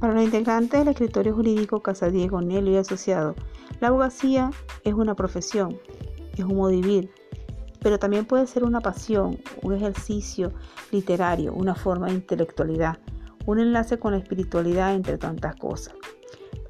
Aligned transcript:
Para 0.00 0.14
los 0.14 0.22
integrantes 0.22 0.78
del 0.78 0.88
escritorio 0.88 1.34
jurídico 1.34 1.82
Casadiego, 1.82 2.40
Nelo 2.40 2.70
y 2.70 2.76
Asociado, 2.76 3.34
la 3.80 3.88
abogacía 3.88 4.50
es 4.84 4.94
una 4.94 5.16
profesión, 5.16 5.76
es 6.34 6.44
un 6.44 6.54
modo 6.54 6.70
vivir, 6.70 7.10
pero 7.80 7.98
también 7.98 8.24
puede 8.24 8.46
ser 8.46 8.62
una 8.62 8.80
pasión, 8.80 9.38
un 9.62 9.74
ejercicio 9.74 10.52
literario, 10.92 11.52
una 11.52 11.74
forma 11.74 12.06
de 12.06 12.14
intelectualidad, 12.14 12.98
un 13.44 13.58
enlace 13.58 13.98
con 13.98 14.12
la 14.12 14.18
espiritualidad, 14.18 14.94
entre 14.94 15.18
tantas 15.18 15.56
cosas. 15.56 15.94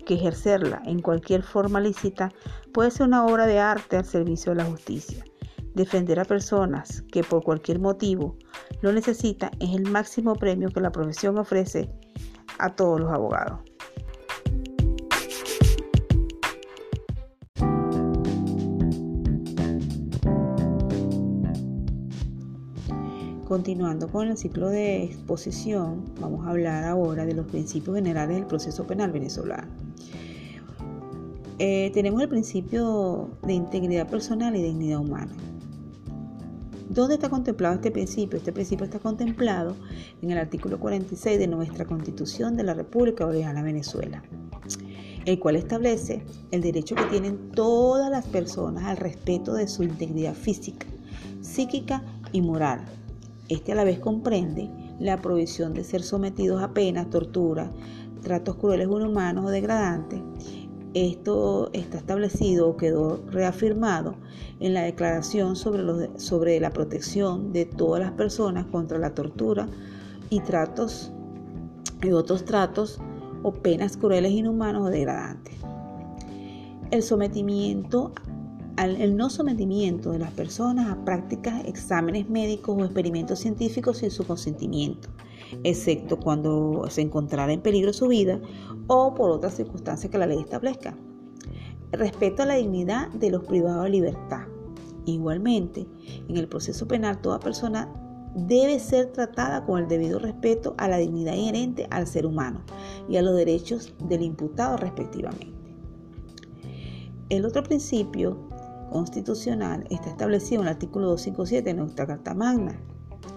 Que 0.06 0.14
ejercerla 0.14 0.80
en 0.86 1.02
cualquier 1.02 1.42
forma 1.42 1.80
lícita 1.80 2.32
puede 2.72 2.90
ser 2.90 3.08
una 3.08 3.26
obra 3.26 3.44
de 3.44 3.58
arte 3.58 3.98
al 3.98 4.06
servicio 4.06 4.52
de 4.52 4.62
la 4.62 4.70
justicia. 4.70 5.22
Defender 5.74 6.18
a 6.18 6.24
personas 6.24 7.02
que 7.12 7.22
por 7.22 7.42
cualquier 7.44 7.78
motivo 7.78 8.36
lo 8.80 8.90
necesitan 8.90 9.50
es 9.60 9.74
el 9.74 9.90
máximo 9.90 10.34
premio 10.34 10.70
que 10.70 10.80
la 10.80 10.92
profesión 10.92 11.36
ofrece 11.36 11.90
a 12.58 12.74
todos 12.74 13.00
los 13.00 13.10
abogados. 13.10 13.60
Continuando 23.48 24.08
con 24.08 24.28
el 24.28 24.36
ciclo 24.36 24.68
de 24.68 25.04
exposición, 25.04 26.04
vamos 26.20 26.46
a 26.46 26.50
hablar 26.50 26.84
ahora 26.84 27.24
de 27.24 27.32
los 27.32 27.46
principios 27.46 27.96
generales 27.96 28.36
del 28.36 28.46
proceso 28.46 28.86
penal 28.86 29.10
venezolano. 29.10 29.68
Eh, 31.58 31.90
tenemos 31.94 32.20
el 32.20 32.28
principio 32.28 33.30
de 33.42 33.54
integridad 33.54 34.06
personal 34.06 34.54
y 34.54 34.62
dignidad 34.62 35.00
humana. 35.00 35.32
¿Dónde 36.88 37.16
está 37.16 37.28
contemplado 37.28 37.74
este 37.74 37.90
principio? 37.90 38.38
Este 38.38 38.50
principio 38.50 38.86
está 38.86 38.98
contemplado 38.98 39.76
en 40.22 40.30
el 40.30 40.38
artículo 40.38 40.80
46 40.80 41.38
de 41.38 41.46
nuestra 41.46 41.84
Constitución 41.84 42.56
de 42.56 42.62
la 42.62 42.72
República 42.72 43.26
Bolivariana 43.26 43.62
Venezuela, 43.62 44.22
el 45.26 45.38
cual 45.38 45.56
establece 45.56 46.24
el 46.50 46.62
derecho 46.62 46.94
que 46.94 47.04
tienen 47.04 47.50
todas 47.50 48.10
las 48.10 48.26
personas 48.26 48.84
al 48.84 48.96
respeto 48.96 49.52
de 49.52 49.68
su 49.68 49.82
integridad 49.82 50.32
física, 50.32 50.86
psíquica 51.42 52.02
y 52.32 52.40
moral. 52.40 52.80
Este 53.50 53.72
a 53.72 53.74
la 53.74 53.84
vez 53.84 53.98
comprende 53.98 54.70
la 54.98 55.20
provisión 55.20 55.74
de 55.74 55.84
ser 55.84 56.02
sometidos 56.02 56.62
a 56.62 56.72
penas, 56.72 57.10
tortura, 57.10 57.70
tratos 58.22 58.56
crueles, 58.56 58.88
inhumanos 58.88 59.44
o 59.44 59.50
degradantes 59.50 60.20
esto 60.94 61.70
está 61.72 61.98
establecido 61.98 62.68
o 62.68 62.76
quedó 62.76 63.20
reafirmado 63.30 64.14
en 64.60 64.74
la 64.74 64.82
Declaración 64.82 65.56
sobre, 65.56 66.60
la 66.60 66.70
protección 66.70 67.52
de 67.52 67.66
todas 67.66 68.00
las 68.00 68.12
personas 68.12 68.66
contra 68.66 68.98
la 68.98 69.14
tortura 69.14 69.68
y 70.30 70.40
tratos 70.40 71.12
y 72.02 72.10
otros 72.10 72.44
tratos 72.44 72.98
o 73.42 73.52
penas 73.52 73.96
crueles, 73.96 74.32
inhumanos 74.32 74.86
o 74.86 74.90
degradantes. 74.90 75.54
El 76.90 77.02
sometimiento 77.02 78.12
el 78.84 79.16
no 79.16 79.28
sometimiento 79.28 80.12
de 80.12 80.20
las 80.20 80.30
personas 80.32 80.88
a 80.88 81.04
prácticas, 81.04 81.64
exámenes 81.64 82.30
médicos 82.30 82.76
o 82.78 82.84
experimentos 82.84 83.40
científicos 83.40 83.98
sin 83.98 84.10
su 84.10 84.24
consentimiento, 84.24 85.08
excepto 85.64 86.18
cuando 86.18 86.86
se 86.88 87.00
encontrara 87.00 87.52
en 87.52 87.60
peligro 87.60 87.92
su 87.92 88.08
vida 88.08 88.40
o 88.86 89.14
por 89.14 89.30
otras 89.30 89.54
circunstancias 89.54 90.10
que 90.10 90.18
la 90.18 90.26
ley 90.26 90.38
establezca. 90.38 90.96
Respeto 91.90 92.42
a 92.42 92.46
la 92.46 92.54
dignidad 92.54 93.08
de 93.08 93.30
los 93.30 93.44
privados 93.44 93.84
de 93.84 93.90
libertad. 93.90 94.46
Igualmente, 95.06 95.86
en 96.28 96.36
el 96.36 96.48
proceso 96.48 96.86
penal 96.86 97.20
toda 97.20 97.40
persona 97.40 97.88
debe 98.34 98.78
ser 98.78 99.12
tratada 99.12 99.64
con 99.64 99.80
el 99.80 99.88
debido 99.88 100.18
respeto 100.18 100.74
a 100.78 100.86
la 100.86 100.98
dignidad 100.98 101.34
inherente 101.34 101.86
al 101.90 102.06
ser 102.06 102.26
humano 102.26 102.62
y 103.08 103.16
a 103.16 103.22
los 103.22 103.34
derechos 103.34 103.94
del 104.04 104.22
imputado 104.22 104.76
respectivamente. 104.76 105.58
El 107.30 107.44
otro 107.44 107.62
principio 107.62 108.47
constitucional 108.90 109.84
está 109.90 110.10
establecido 110.10 110.62
en 110.62 110.68
el 110.68 110.74
artículo 110.74 111.06
257 111.08 111.68
de 111.68 111.74
nuestra 111.74 112.06
Carta 112.06 112.34
Magna, 112.34 112.80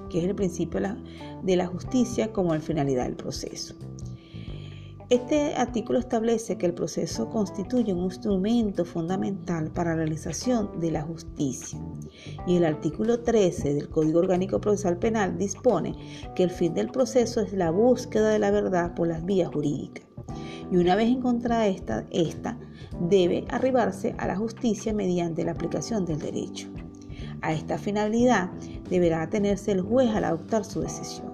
que 0.09 0.19
es 0.19 0.25
el 0.25 0.35
principio 0.35 0.79
de 1.43 1.55
la, 1.55 1.67
justicia 1.67 2.31
como 2.33 2.53
la 2.53 2.59
finalidad 2.59 3.05
del 3.05 3.15
proceso. 3.15 3.75
Este 5.09 5.55
artículo 5.55 5.99
establece 5.99 6.57
que 6.57 6.65
el 6.65 6.73
proceso 6.73 7.29
constituye 7.29 7.93
un 7.93 8.05
instrumento 8.05 8.85
fundamental 8.85 9.69
para 9.69 9.89
la 9.89 9.97
realización 9.97 10.79
de 10.79 10.91
la 10.91 11.01
justicia. 11.01 11.77
Y 12.47 12.55
el 12.55 12.63
artículo 12.63 13.19
13 13.19 13.73
del 13.73 13.89
Código 13.89 14.19
Orgánico 14.19 14.61
Procesal 14.61 14.97
Penal 14.97 15.37
dispone 15.37 15.95
que 16.33 16.43
el 16.43 16.49
fin 16.49 16.73
del 16.73 16.91
proceso 16.91 17.41
es 17.41 17.51
la 17.51 17.71
búsqueda 17.71 18.29
de 18.29 18.39
la 18.39 18.51
verdad 18.51 18.95
por 18.95 19.09
las 19.09 19.25
vías 19.25 19.49
jurídicas. 19.53 20.05
Y 20.71 20.77
una 20.77 20.95
vez 20.95 21.09
encontrada 21.09 21.67
esta, 21.67 22.05
esta 22.11 22.57
debe 23.09 23.45
arribarse 23.49 24.15
a 24.17 24.27
la 24.27 24.35
justicia 24.35 24.93
mediante 24.93 25.43
la 25.43 25.51
aplicación 25.51 26.05
del 26.05 26.19
derecho. 26.19 26.67
A 27.41 27.53
esta 27.53 27.77
finalidad 27.77 28.51
deberá 28.89 29.23
atenerse 29.23 29.71
el 29.71 29.81
juez 29.81 30.09
al 30.09 30.25
adoptar 30.25 30.63
su 30.63 30.81
decisión. 30.81 31.31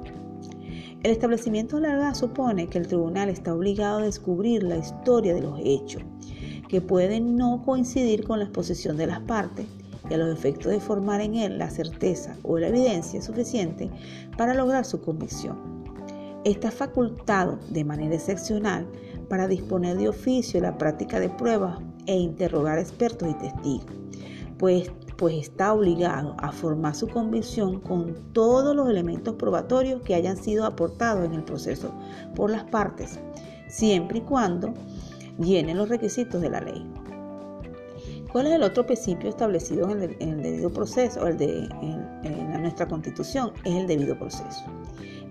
El 1.03 1.11
establecimiento 1.11 1.75
de 1.75 1.83
la 1.83 1.95
verdad 1.95 2.13
supone 2.15 2.67
que 2.67 2.77
el 2.77 2.87
tribunal 2.87 3.29
está 3.29 3.53
obligado 3.53 3.99
a 3.99 4.03
descubrir 4.03 4.63
la 4.63 4.77
historia 4.77 5.33
de 5.33 5.41
los 5.41 5.59
hechos, 5.63 6.01
que 6.67 6.81
pueden 6.81 7.35
no 7.35 7.61
coincidir 7.63 8.23
con 8.23 8.39
la 8.39 8.45
exposición 8.45 8.97
de 8.97 9.07
las 9.07 9.19
partes 9.21 9.65
y 10.09 10.13
a 10.13 10.17
los 10.17 10.37
efectos 10.37 10.71
de 10.71 10.79
formar 10.79 11.21
en 11.21 11.35
él 11.35 11.57
la 11.57 11.69
certeza 11.69 12.35
o 12.43 12.57
la 12.57 12.69
evidencia 12.69 13.21
suficiente 13.21 13.89
para 14.37 14.53
lograr 14.53 14.85
su 14.85 15.01
convicción. 15.01 15.57
Está 16.43 16.71
facultado 16.71 17.59
de 17.69 17.83
manera 17.83 18.15
excepcional 18.15 18.87
para 19.29 19.47
disponer 19.47 19.97
de 19.97 20.09
oficio 20.09 20.61
la 20.61 20.77
práctica 20.77 21.19
de 21.19 21.29
pruebas 21.29 21.79
e 22.05 22.15
interrogar 22.15 22.79
expertos 22.79 23.29
y 23.29 23.33
testigos, 23.35 23.85
pues, 24.57 24.91
pues 25.17 25.35
está 25.35 25.73
obligado 25.73 26.35
a 26.39 26.51
formar 26.51 26.95
su 26.95 27.07
convicción 27.07 27.79
con 27.79 28.15
todos 28.33 28.75
los 28.75 28.89
elementos 28.89 29.35
probatorios 29.35 30.01
que 30.01 30.15
hayan 30.15 30.37
sido 30.37 30.65
aportados 30.65 31.25
en 31.25 31.33
el 31.33 31.43
proceso 31.43 31.93
por 32.35 32.49
las 32.49 32.63
partes, 32.65 33.19
siempre 33.67 34.19
y 34.19 34.21
cuando 34.21 34.73
llenen 35.39 35.77
los 35.77 35.89
requisitos 35.89 36.41
de 36.41 36.49
la 36.49 36.61
ley. 36.61 36.85
¿Cuál 38.31 38.47
es 38.47 38.53
el 38.53 38.63
otro 38.63 38.85
principio 38.85 39.29
establecido 39.29 39.89
en 39.89 40.01
el, 40.01 40.41
debido 40.41 40.71
proceso, 40.71 41.25
el 41.27 41.37
de, 41.37 41.69
en 42.23 42.61
nuestra 42.61 42.87
constitución? 42.87 43.51
Es 43.63 43.73
el 43.73 43.87
debido 43.87 44.17
proceso 44.17 44.65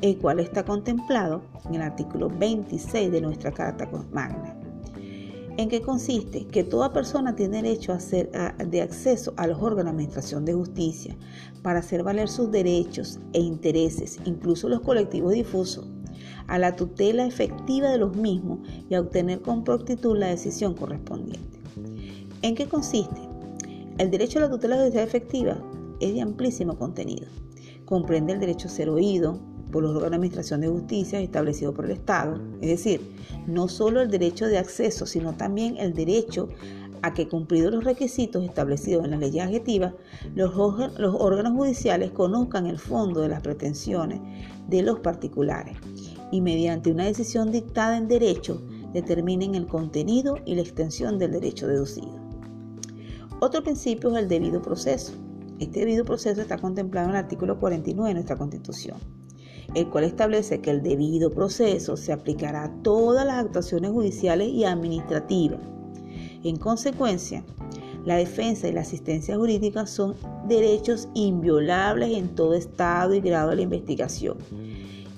el 0.02 0.18
cual 0.18 0.40
está 0.40 0.64
contemplado 0.64 1.42
en 1.66 1.76
el 1.76 1.82
artículo 1.82 2.28
26 2.28 3.10
de 3.10 3.20
nuestra 3.20 3.52
Carta 3.52 3.88
Magna. 4.12 4.56
¿En 5.58 5.70
qué 5.70 5.80
consiste? 5.80 6.46
Que 6.46 6.64
toda 6.64 6.92
persona 6.92 7.34
tiene 7.34 7.62
derecho 7.62 7.94
a 7.94 8.64
de 8.64 8.82
acceso 8.82 9.32
a 9.38 9.46
los 9.46 9.56
órganos 9.62 9.84
de 9.84 9.90
administración 9.90 10.44
de 10.44 10.52
justicia 10.52 11.16
para 11.62 11.78
hacer 11.78 12.02
valer 12.02 12.28
sus 12.28 12.50
derechos 12.50 13.18
e 13.32 13.40
intereses, 13.40 14.18
incluso 14.26 14.68
los 14.68 14.82
colectivos 14.82 15.32
difusos, 15.32 15.88
a 16.46 16.58
la 16.58 16.76
tutela 16.76 17.24
efectiva 17.26 17.88
de 17.88 17.98
los 17.98 18.16
mismos 18.16 18.60
y 18.88 18.94
a 18.94 19.00
obtener 19.00 19.40
con 19.40 19.64
prontitud 19.64 20.18
la 20.18 20.28
decisión 20.28 20.74
correspondiente. 20.74 21.58
¿En 22.42 22.54
qué 22.54 22.66
consiste? 22.66 23.20
El 23.96 24.10
derecho 24.10 24.38
a 24.38 24.42
la 24.42 24.50
tutela 24.50 24.76
judicial 24.76 25.04
efectiva 25.04 25.56
es 26.00 26.12
de 26.12 26.20
amplísimo 26.20 26.76
contenido. 26.76 27.28
Comprende 27.86 28.34
el 28.34 28.40
derecho 28.40 28.68
a 28.68 28.70
ser 28.70 28.90
oído, 28.90 29.40
por 29.70 29.82
los 29.82 29.90
órganos 29.90 30.10
de 30.10 30.16
administración 30.16 30.60
de 30.60 30.68
justicia 30.68 31.20
establecidos 31.20 31.74
por 31.74 31.86
el 31.86 31.92
Estado, 31.92 32.40
es 32.60 32.70
decir, 32.70 33.00
no 33.46 33.68
solo 33.68 34.00
el 34.00 34.10
derecho 34.10 34.46
de 34.46 34.58
acceso, 34.58 35.06
sino 35.06 35.34
también 35.34 35.76
el 35.76 35.94
derecho 35.94 36.48
a 37.02 37.14
que 37.14 37.28
cumplidos 37.28 37.72
los 37.72 37.84
requisitos 37.84 38.44
establecidos 38.44 39.04
en 39.04 39.12
las 39.12 39.20
leyes 39.20 39.44
adjetivas, 39.44 39.94
los, 40.34 40.54
los 40.98 41.14
órganos 41.14 41.52
judiciales 41.52 42.10
conozcan 42.10 42.66
el 42.66 42.78
fondo 42.78 43.20
de 43.20 43.28
las 43.28 43.42
pretensiones 43.42 44.20
de 44.68 44.82
los 44.82 45.00
particulares 45.00 45.76
y 46.32 46.40
mediante 46.40 46.90
una 46.90 47.04
decisión 47.04 47.52
dictada 47.52 47.96
en 47.96 48.08
derecho 48.08 48.62
determinen 48.92 49.54
el 49.54 49.66
contenido 49.66 50.38
y 50.44 50.54
la 50.54 50.62
extensión 50.62 51.18
del 51.18 51.32
derecho 51.32 51.68
deducido. 51.68 52.18
Otro 53.40 53.62
principio 53.62 54.10
es 54.10 54.22
el 54.22 54.28
debido 54.28 54.62
proceso. 54.62 55.12
Este 55.58 55.80
debido 55.80 56.04
proceso 56.04 56.40
está 56.40 56.58
contemplado 56.58 57.08
en 57.08 57.14
el 57.14 57.22
artículo 57.22 57.58
49 57.58 58.08
de 58.08 58.14
nuestra 58.14 58.36
Constitución 58.36 59.15
el 59.76 59.90
cual 59.90 60.04
establece 60.04 60.62
que 60.62 60.70
el 60.70 60.82
debido 60.82 61.30
proceso 61.30 61.98
se 61.98 62.10
aplicará 62.10 62.64
a 62.64 62.82
todas 62.82 63.26
las 63.26 63.44
actuaciones 63.44 63.90
judiciales 63.90 64.48
y 64.48 64.64
administrativas. 64.64 65.60
En 66.42 66.56
consecuencia, 66.56 67.44
la 68.06 68.16
defensa 68.16 68.68
y 68.68 68.72
la 68.72 68.80
asistencia 68.80 69.36
jurídica 69.36 69.86
son 69.86 70.14
derechos 70.48 71.08
inviolables 71.12 72.16
en 72.16 72.34
todo 72.34 72.54
estado 72.54 73.12
y 73.12 73.20
grado 73.20 73.50
de 73.50 73.56
la 73.56 73.62
investigación 73.62 74.38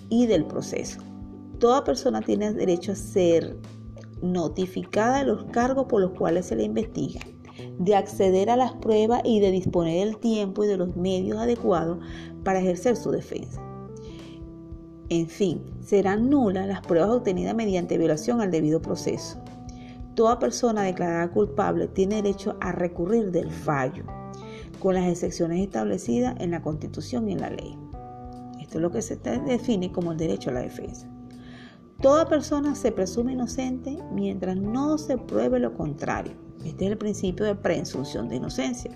y 0.09 0.27
del 0.27 0.45
proceso. 0.45 1.03
Toda 1.61 1.85
persona 1.85 2.21
tiene 2.21 2.53
derecho 2.53 2.91
a 2.93 2.97
ser 2.97 3.57
notificada 4.23 5.21
de 5.21 5.27
los 5.27 5.45
cargos 5.53 5.87
por 5.87 6.01
los 6.01 6.11
cuales 6.19 6.47
se 6.47 6.57
le 6.57 6.65
investiga, 6.65 7.21
de 7.79 7.95
acceder 7.95 8.51
a 8.51 8.57
las 8.57 8.73
pruebas 8.73 9.23
y 9.25 9.39
de 9.39 9.53
disponer 9.53 10.05
del 10.05 10.19
tiempo 10.19 10.65
y 10.65 10.67
de 10.67 10.79
los 10.79 10.97
medios 10.97 11.39
adecuados 11.39 11.99
para 12.43 12.59
ejercer 12.59 12.97
su 12.97 13.13
defensa. 13.13 13.68
En 15.11 15.27
fin, 15.27 15.63
serán 15.81 16.29
nulas 16.29 16.69
las 16.69 16.83
pruebas 16.83 17.09
obtenidas 17.11 17.55
mediante 17.55 17.97
violación 17.97 18.43
al 18.43 18.51
debido 18.51 18.83
proceso. 18.83 19.39
Toda 20.15 20.39
persona 20.39 20.83
declarada 20.83 21.31
culpable 21.31 21.89
tiene 21.89 22.17
derecho 22.17 22.57
a 22.61 22.73
recurrir 22.73 23.31
del 23.31 23.51
fallo, 23.51 24.05
con 24.81 24.95
las 24.95 25.09
excepciones 25.09 25.63
establecidas 25.63 26.35
en 26.41 26.51
la 26.51 26.61
Constitución 26.61 27.29
y 27.29 27.33
en 27.33 27.41
la 27.41 27.51
ley. 27.51 27.79
Esto 28.61 28.79
es 28.79 28.83
lo 28.83 28.91
que 28.91 29.01
se 29.01 29.17
define 29.17 29.91
como 29.93 30.13
el 30.13 30.19
derecho 30.19 30.51
a 30.51 30.55
la 30.55 30.61
defensa. 30.61 31.09
Toda 32.03 32.29
persona 32.29 32.75
se 32.75 32.93
presume 32.93 33.33
inocente 33.33 33.99
mientras 34.13 34.57
no 34.57 34.99
se 34.99 35.17
pruebe 35.17 35.59
lo 35.59 35.73
contrario. 35.73 36.33
Este 36.65 36.85
es 36.85 36.91
el 36.91 36.99
principio 36.99 37.47
de 37.47 37.55
presunción 37.55 38.29
de 38.29 38.37
inocencia. 38.37 38.91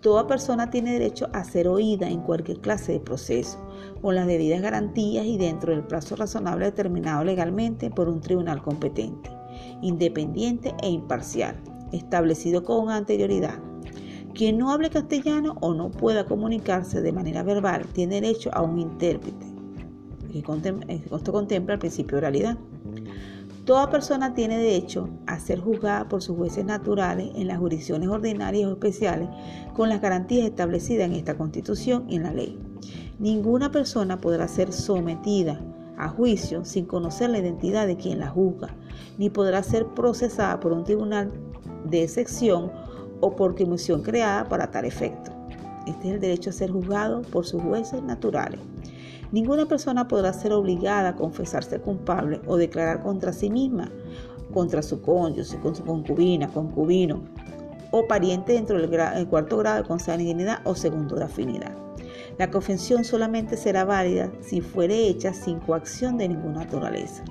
Toda 0.00 0.26
persona 0.26 0.70
tiene 0.70 0.92
derecho 0.92 1.28
a 1.32 1.44
ser 1.44 1.68
oída 1.68 2.08
en 2.08 2.22
cualquier 2.22 2.60
clase 2.60 2.92
de 2.92 3.00
proceso, 3.00 3.58
con 4.00 4.14
las 4.14 4.26
debidas 4.26 4.62
garantías 4.62 5.26
y 5.26 5.36
dentro 5.36 5.72
del 5.72 5.84
plazo 5.84 6.16
razonable 6.16 6.64
determinado 6.64 7.22
legalmente 7.22 7.90
por 7.90 8.08
un 8.08 8.20
tribunal 8.20 8.62
competente 8.62 9.30
independiente 9.82 10.74
e 10.82 10.88
imparcial, 10.88 11.56
establecido 11.92 12.62
con 12.62 12.90
anterioridad. 12.90 13.58
Quien 14.34 14.58
no 14.58 14.70
hable 14.72 14.90
castellano 14.90 15.56
o 15.60 15.74
no 15.74 15.90
pueda 15.90 16.24
comunicarse 16.24 17.02
de 17.02 17.12
manera 17.12 17.42
verbal 17.42 17.84
tiene 17.92 18.20
derecho 18.20 18.50
a 18.52 18.62
un 18.62 18.78
intérprete. 18.78 19.46
Esto 21.10 21.32
contempla 21.32 21.74
el 21.74 21.80
principio 21.80 22.16
de 22.16 22.18
oralidad. 22.18 22.58
Toda 23.64 23.90
persona 23.90 24.34
tiene 24.34 24.58
derecho 24.58 25.08
a 25.26 25.38
ser 25.38 25.60
juzgada 25.60 26.08
por 26.08 26.22
sus 26.22 26.36
jueces 26.36 26.64
naturales 26.64 27.30
en 27.34 27.46
las 27.46 27.58
jurisdicciones 27.58 28.08
ordinarias 28.08 28.68
o 28.68 28.72
especiales 28.72 29.28
con 29.74 29.88
las 29.88 30.00
garantías 30.00 30.46
establecidas 30.46 31.06
en 31.06 31.14
esta 31.14 31.36
Constitución 31.36 32.06
y 32.08 32.16
en 32.16 32.22
la 32.22 32.32
ley. 32.32 32.58
Ninguna 33.18 33.70
persona 33.70 34.20
podrá 34.20 34.48
ser 34.48 34.72
sometida 34.72 35.60
a 35.98 36.08
juicio 36.08 36.64
sin 36.64 36.86
conocer 36.86 37.28
la 37.28 37.38
identidad 37.38 37.86
de 37.86 37.96
quien 37.96 38.18
la 38.18 38.28
juzga, 38.28 38.74
ni 39.18 39.28
podrá 39.28 39.62
ser 39.62 39.86
procesada 39.88 40.58
por 40.58 40.72
un 40.72 40.84
tribunal 40.84 41.30
de 41.84 42.08
sección 42.08 42.72
o 43.20 43.36
por 43.36 43.54
comisión 43.54 44.02
creada 44.02 44.48
para 44.48 44.70
tal 44.70 44.86
efecto. 44.86 45.30
Este 45.86 46.08
es 46.08 46.14
el 46.14 46.20
derecho 46.20 46.50
a 46.50 46.54
ser 46.54 46.70
juzgado 46.70 47.22
por 47.22 47.46
sus 47.46 47.62
jueces 47.62 48.02
naturales. 48.02 48.60
Ninguna 49.32 49.66
persona 49.66 50.08
podrá 50.08 50.32
ser 50.32 50.52
obligada 50.52 51.10
a 51.10 51.16
confesarse 51.16 51.78
culpable 51.80 52.40
o 52.46 52.56
declarar 52.56 53.02
contra 53.02 53.32
sí 53.32 53.48
misma, 53.48 53.90
contra 54.52 54.82
su 54.82 55.00
cónyuge, 55.00 55.58
con 55.60 55.74
su 55.74 55.84
concubina, 55.84 56.48
concubino 56.48 57.22
o 57.92 58.06
pariente 58.06 58.52
dentro 58.54 58.80
del, 58.80 59.28
cuarto 59.28 59.56
grado 59.58 59.82
de 59.82 59.88
consanguinidad 59.88 60.60
o 60.64 60.74
segundo 60.74 61.16
de 61.16 61.24
afinidad. 61.24 61.76
La 62.38 62.50
confesión 62.50 63.04
solamente 63.04 63.56
será 63.56 63.84
válida 63.84 64.32
si 64.40 64.60
fuere 64.60 65.08
hecha 65.08 65.32
sin 65.32 65.60
coacción 65.60 66.16
de 66.16 66.28
ninguna 66.28 66.60
naturaleza. 66.60 67.24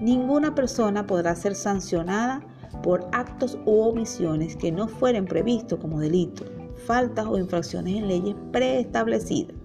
Ninguna 0.00 0.54
persona 0.54 1.06
podrá 1.06 1.34
ser 1.34 1.54
sancionada 1.54 2.42
por 2.82 3.06
actos 3.12 3.58
u 3.64 3.80
omisiones 3.80 4.56
que 4.56 4.72
no 4.72 4.88
fueren 4.88 5.26
previstos 5.26 5.78
como 5.78 6.00
delitos, 6.00 6.50
faltas 6.86 7.26
o 7.26 7.38
infracciones 7.38 7.94
en 7.96 8.08
leyes 8.08 8.34
preestablecidas. 8.50 9.61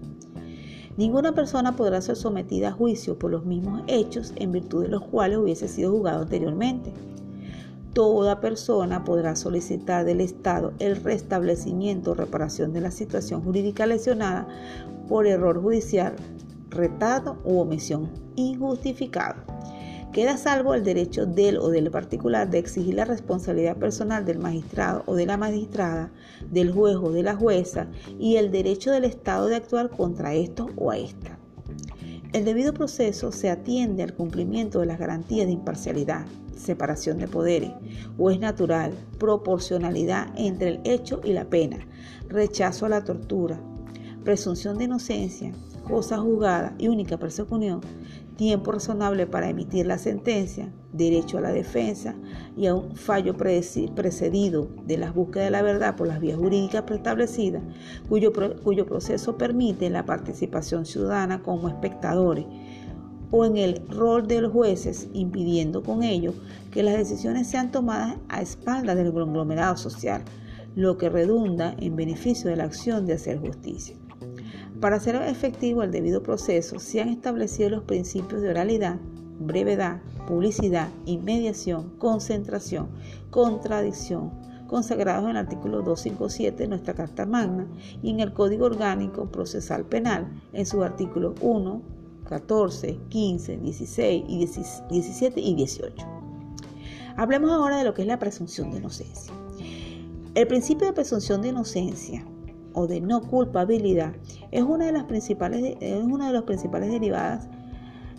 Ninguna 0.98 1.32
persona 1.32 1.76
podrá 1.76 2.02
ser 2.02 2.16
sometida 2.16 2.68
a 2.68 2.72
juicio 2.72 3.18
por 3.18 3.30
los 3.30 3.46
mismos 3.46 3.82
hechos 3.86 4.34
en 4.36 4.52
virtud 4.52 4.82
de 4.82 4.88
los 4.88 5.02
cuales 5.02 5.38
hubiese 5.38 5.66
sido 5.68 5.92
juzgado 5.92 6.20
anteriormente 6.20 6.92
toda 7.98 8.40
persona 8.40 9.04
podrá 9.04 9.34
solicitar 9.34 10.04
del 10.04 10.20
Estado 10.20 10.72
el 10.78 11.02
restablecimiento 11.02 12.12
o 12.12 12.14
reparación 12.14 12.72
de 12.72 12.80
la 12.80 12.92
situación 12.92 13.42
jurídica 13.42 13.86
lesionada 13.86 14.46
por 15.08 15.26
error 15.26 15.60
judicial, 15.60 16.14
retardo 16.70 17.38
u 17.42 17.58
omisión 17.58 18.08
injustificado. 18.36 19.42
Queda 20.12 20.36
salvo 20.36 20.74
el 20.74 20.84
derecho 20.84 21.26
del 21.26 21.58
o 21.58 21.68
del 21.68 21.90
particular 21.90 22.48
de 22.48 22.58
exigir 22.58 22.94
la 22.94 23.04
responsabilidad 23.04 23.76
personal 23.76 24.24
del 24.24 24.38
magistrado 24.38 25.02
o 25.06 25.14
de 25.14 25.26
la 25.26 25.36
magistrada, 25.36 26.10
del 26.50 26.72
juez 26.72 26.96
o 26.96 27.12
de 27.12 27.22
la 27.22 27.36
jueza 27.36 27.88
y 28.18 28.36
el 28.36 28.50
derecho 28.50 28.90
del 28.90 29.04
Estado 29.04 29.46
de 29.46 29.56
actuar 29.56 29.90
contra 29.90 30.34
esto 30.34 30.70
o 30.76 30.90
a 30.90 30.96
esta. 30.96 31.38
El 32.32 32.44
debido 32.44 32.74
proceso 32.74 33.32
se 33.32 33.50
atiende 33.50 34.02
al 34.02 34.14
cumplimiento 34.14 34.80
de 34.80 34.86
las 34.86 34.98
garantías 34.98 35.46
de 35.46 35.52
imparcialidad, 35.52 36.26
separación 36.56 37.18
de 37.18 37.28
poderes, 37.28 37.72
o 38.18 38.30
es 38.30 38.40
natural, 38.40 38.92
proporcionalidad 39.18 40.28
entre 40.36 40.68
el 40.68 40.80
hecho 40.84 41.20
y 41.24 41.32
la 41.32 41.48
pena, 41.48 41.86
rechazo 42.28 42.86
a 42.86 42.90
la 42.90 43.04
tortura, 43.04 43.60
presunción 44.24 44.76
de 44.76 44.84
inocencia, 44.84 45.52
cosa 45.86 46.18
juzgada 46.18 46.74
y 46.78 46.88
única 46.88 47.16
persecución, 47.16 47.80
tiempo 48.38 48.70
razonable 48.70 49.26
para 49.26 49.50
emitir 49.50 49.84
la 49.84 49.98
sentencia, 49.98 50.72
derecho 50.92 51.38
a 51.38 51.40
la 51.40 51.50
defensa 51.50 52.14
y 52.56 52.66
a 52.68 52.74
un 52.74 52.94
fallo 52.94 53.36
precedido 53.36 54.68
de 54.86 54.96
la 54.96 55.10
búsqueda 55.10 55.44
de 55.44 55.50
la 55.50 55.60
verdad 55.60 55.96
por 55.96 56.06
las 56.06 56.20
vías 56.20 56.38
jurídicas 56.38 56.82
preestablecidas, 56.82 57.64
cuyo, 58.08 58.32
proceso 58.86 59.36
permite 59.36 59.90
la 59.90 60.06
participación 60.06 60.86
ciudadana 60.86 61.42
como 61.42 61.68
espectadores 61.68 62.46
o 63.32 63.44
en 63.44 63.56
el 63.56 63.82
rol 63.88 64.28
de 64.28 64.40
los 64.40 64.52
jueces, 64.52 65.08
impidiendo 65.12 65.82
con 65.82 66.04
ello 66.04 66.32
que 66.70 66.84
las 66.84 66.96
decisiones 66.96 67.48
sean 67.48 67.72
tomadas 67.72 68.18
a 68.28 68.40
espaldas 68.40 68.96
del 68.96 69.12
conglomerado 69.12 69.76
social, 69.76 70.22
lo 70.76 70.96
que 70.96 71.08
redunda 71.08 71.74
en 71.78 71.96
beneficio 71.96 72.48
de 72.48 72.56
la 72.56 72.64
acción 72.64 73.04
de 73.04 73.14
hacer 73.14 73.40
justicia. 73.40 73.96
Para 74.80 74.96
hacer 74.96 75.16
efectivo 75.16 75.82
el 75.82 75.90
debido 75.90 76.22
proceso, 76.22 76.78
se 76.78 77.00
han 77.00 77.08
establecido 77.08 77.68
los 77.68 77.82
principios 77.82 78.42
de 78.42 78.50
oralidad, 78.50 78.96
brevedad, 79.40 80.00
publicidad, 80.28 80.88
inmediación, 81.04 81.90
concentración, 81.98 82.88
contradicción, 83.30 84.30
consagrados 84.68 85.24
en 85.24 85.30
el 85.30 85.36
artículo 85.38 85.82
257 85.82 86.62
de 86.62 86.68
nuestra 86.68 86.94
Carta 86.94 87.26
Magna 87.26 87.66
y 88.02 88.10
en 88.10 88.20
el 88.20 88.32
Código 88.32 88.66
Orgánico 88.66 89.26
Procesal 89.32 89.84
Penal 89.84 90.28
en 90.52 90.64
sus 90.64 90.84
artículos 90.84 91.34
1, 91.40 91.82
14, 92.28 93.00
15, 93.08 93.56
16, 93.56 94.24
y 94.28 94.38
17 94.38 95.40
y 95.40 95.54
18. 95.54 96.06
Hablemos 97.16 97.50
ahora 97.50 97.78
de 97.78 97.84
lo 97.84 97.94
que 97.94 98.02
es 98.02 98.08
la 98.08 98.20
presunción 98.20 98.70
de 98.70 98.78
inocencia. 98.78 99.32
El 100.36 100.46
principio 100.46 100.86
de 100.86 100.92
presunción 100.92 101.42
de 101.42 101.48
inocencia 101.48 102.24
o 102.78 102.86
de 102.86 103.00
no 103.00 103.20
culpabilidad 103.22 104.14
es 104.52 104.62
una 104.62 104.86
de 104.86 104.92
las 104.92 105.04
principales, 105.04 105.76
es 105.80 106.04
una 106.04 106.28
de 106.28 106.32
las 106.32 106.44
principales 106.44 106.90
derivadas, 106.90 107.48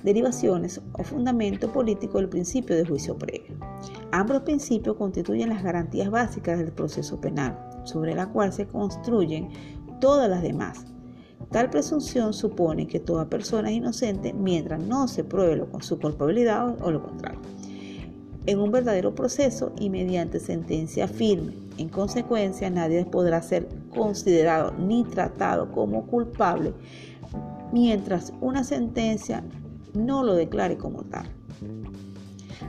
derivaciones 0.04 0.82
o 0.94 1.04
fundamento 1.04 1.72
político 1.72 2.18
del 2.18 2.28
principio 2.28 2.76
de 2.76 2.86
juicio 2.86 3.18
previo. 3.18 3.58
Ambos 4.12 4.42
principios 4.42 4.98
constituyen 4.98 5.48
las 5.48 5.64
garantías 5.64 6.10
básicas 6.10 6.60
del 6.60 6.74
proceso 6.74 7.22
penal, 7.22 7.58
sobre 7.86 8.16
la 8.16 8.28
cual 8.28 8.52
se 8.52 8.68
construyen 8.68 9.50
todas 10.02 10.30
las 10.30 10.42
demás. 10.42 10.86
Tal 11.52 11.70
presunción 11.70 12.34
supone 12.34 12.86
que 12.86 13.00
toda 13.00 13.30
persona 13.30 13.70
es 13.70 13.78
inocente 13.78 14.34
mientras 14.34 14.84
no 14.84 15.08
se 15.08 15.24
pruebe 15.24 15.66
su 15.80 16.00
culpabilidad 16.00 16.76
o 16.82 16.92
lo 16.92 17.02
contrario. 17.02 17.40
En 18.50 18.58
un 18.58 18.72
verdadero 18.72 19.14
proceso 19.14 19.74
y 19.80 19.92
mediante 19.92 20.40
sentencia 20.40 21.08
firme. 21.08 21.54
En 21.78 21.88
consecuencia, 21.88 22.68
nadie 22.72 23.06
podrá 23.06 23.44
ser 23.44 23.70
considerado 23.94 24.72
ni 24.72 25.04
tratado 25.04 25.72
como 25.72 26.08
culpable 26.08 26.74
mientras 27.72 28.34
una 28.42 28.64
sentencia 28.64 29.44
no 29.94 30.24
lo 30.24 30.34
declare 30.34 30.80
como 30.80 31.04
tal. 31.04 31.30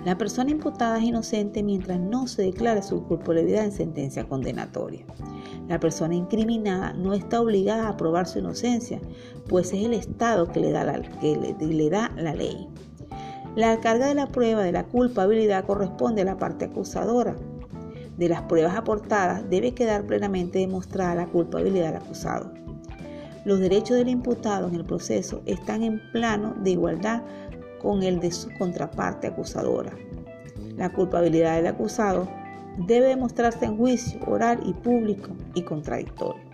La 0.05 0.19
persona 0.19 0.51
imputada 0.51 0.99
es 0.99 1.05
inocente 1.05 1.63
mientras 1.63 1.99
no 1.99 2.27
se 2.27 2.43
declare 2.43 2.83
su 2.83 3.03
culpabilidad 3.05 3.65
en 3.65 3.73
sentencia 3.73 4.29
condenatoria. 4.29 5.07
La 5.67 5.81
persona 5.81 6.15
incriminada 6.15 6.93
no 6.93 7.15
está 7.15 7.41
obligada 7.41 7.89
a 7.89 7.97
probar 7.97 8.27
su 8.27 8.41
inocencia, 8.41 9.01
pues 9.49 9.73
es 9.73 9.83
el 9.83 9.95
Estado 9.95 10.53
que 10.53 10.61
le 10.61 10.73
da 10.73 10.85
la, 10.85 11.01
que 11.01 11.57
le 11.59 11.89
da 11.89 12.13
la 12.19 12.35
ley. 12.35 12.69
La 13.57 13.81
carga 13.81 14.07
de 14.07 14.15
la 14.15 14.29
prueba 14.29 14.63
de 14.63 14.73
la 14.73 14.85
culpabilidad 14.85 15.65
corresponde 15.65 16.23
a 16.23 16.25
la 16.25 16.39
parte 16.39 16.67
acusadora, 16.67 17.37
de 18.21 18.29
las 18.29 18.43
pruebas 18.43 18.77
aportadas 18.77 19.49
debe 19.49 19.73
quedar 19.73 20.05
plenamente 20.05 20.59
demostrada 20.59 21.15
la 21.15 21.27
culpabilidad 21.27 21.87
del 21.87 22.03
acusado. 22.03 22.53
Los 23.47 23.61
derechos 23.61 23.97
del 23.97 24.11
imputado 24.11 24.69
en 24.69 24.75
el 24.75 24.85
proceso 24.85 25.41
están 25.47 25.83
en 25.83 26.03
plano 26.13 26.55
de 26.63 26.73
igualdad 26.73 27.23
con 27.81 28.03
el 28.03 28.21
de 28.21 28.31
su 28.31 28.51
contraparte 28.59 29.29
acusadora. 29.29 29.93
La 30.77 30.93
culpabilidad 30.93 31.57
del 31.57 31.69
acusado 31.69 32.29
debe 32.77 33.07
demostrarse 33.07 33.65
en 33.65 33.79
juicio 33.79 34.21
oral 34.27 34.61
y 34.67 34.75
público 34.75 35.31
y 35.55 35.63
contradictorio. 35.63 36.50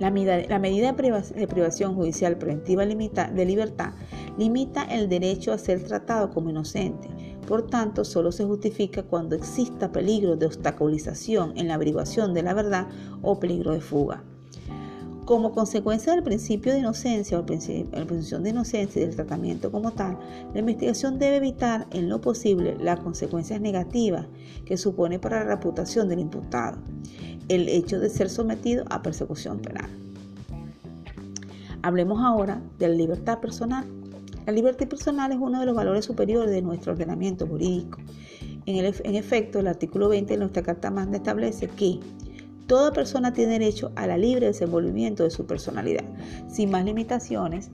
La, 0.00 0.10
medida 0.10 0.92
de 0.92 1.46
privación 1.46 1.94
judicial 1.94 2.36
preventiva 2.36 2.84
de 2.84 3.44
libertad 3.44 3.92
limita 4.36 4.82
el 4.82 5.08
derecho 5.08 5.52
a 5.52 5.58
ser 5.58 5.84
tratado 5.84 6.30
como 6.30 6.50
inocente 6.50 7.08
por 7.50 7.66
tanto, 7.66 8.04
solo 8.04 8.30
se 8.30 8.44
justifica 8.44 9.02
cuando 9.02 9.34
exista 9.34 9.90
peligro 9.90 10.36
de 10.36 10.46
obstaculización 10.46 11.58
en 11.58 11.66
la 11.66 11.74
averiguación 11.74 12.32
de 12.32 12.44
la 12.44 12.54
verdad 12.54 12.86
o 13.22 13.40
peligro 13.40 13.72
de 13.72 13.80
fuga. 13.80 14.22
Como 15.24 15.50
consecuencia 15.50 16.12
del 16.12 16.22
principio 16.22 16.72
de 16.72 16.78
inocencia 16.78 17.40
o 17.40 17.42
la 17.42 18.04
presunción 18.06 18.44
de 18.44 18.50
inocencia 18.50 19.02
y 19.02 19.04
del 19.04 19.16
tratamiento 19.16 19.72
como 19.72 19.90
tal, 19.90 20.16
la 20.54 20.60
investigación 20.60 21.18
debe 21.18 21.38
evitar 21.38 21.88
en 21.90 22.08
lo 22.08 22.20
posible 22.20 22.76
las 22.78 23.00
consecuencias 23.00 23.60
negativas 23.60 24.26
que 24.64 24.76
supone 24.76 25.18
para 25.18 25.40
la 25.40 25.56
reputación 25.56 26.08
del 26.08 26.20
imputado 26.20 26.78
el 27.54 27.68
hecho 27.68 28.00
de 28.00 28.08
ser 28.08 28.30
sometido 28.30 28.84
a 28.90 29.02
persecución 29.02 29.58
penal. 29.58 29.90
Hablemos 31.82 32.22
ahora 32.22 32.62
de 32.78 32.88
la 32.88 32.94
libertad 32.94 33.40
personal. 33.40 33.86
La 34.46 34.52
libertad 34.52 34.88
personal 34.88 35.32
es 35.32 35.38
uno 35.38 35.60
de 35.60 35.66
los 35.66 35.74
valores 35.74 36.04
superiores 36.04 36.50
de 36.50 36.62
nuestro 36.62 36.92
ordenamiento 36.92 37.46
jurídico. 37.46 37.98
En, 38.66 38.84
en 38.84 39.14
efecto, 39.14 39.58
el 39.58 39.66
artículo 39.66 40.08
20 40.08 40.32
de 40.32 40.38
nuestra 40.38 40.62
Carta 40.62 40.90
Magna 40.90 41.16
establece 41.16 41.68
que 41.68 42.00
Toda 42.70 42.92
persona 42.92 43.32
tiene 43.32 43.54
derecho 43.54 43.90
a 43.96 44.06
la 44.06 44.16
libre 44.16 44.46
desenvolvimiento 44.46 45.24
de 45.24 45.30
su 45.30 45.44
personalidad, 45.44 46.04
sin 46.48 46.70
más 46.70 46.84
limitaciones 46.84 47.68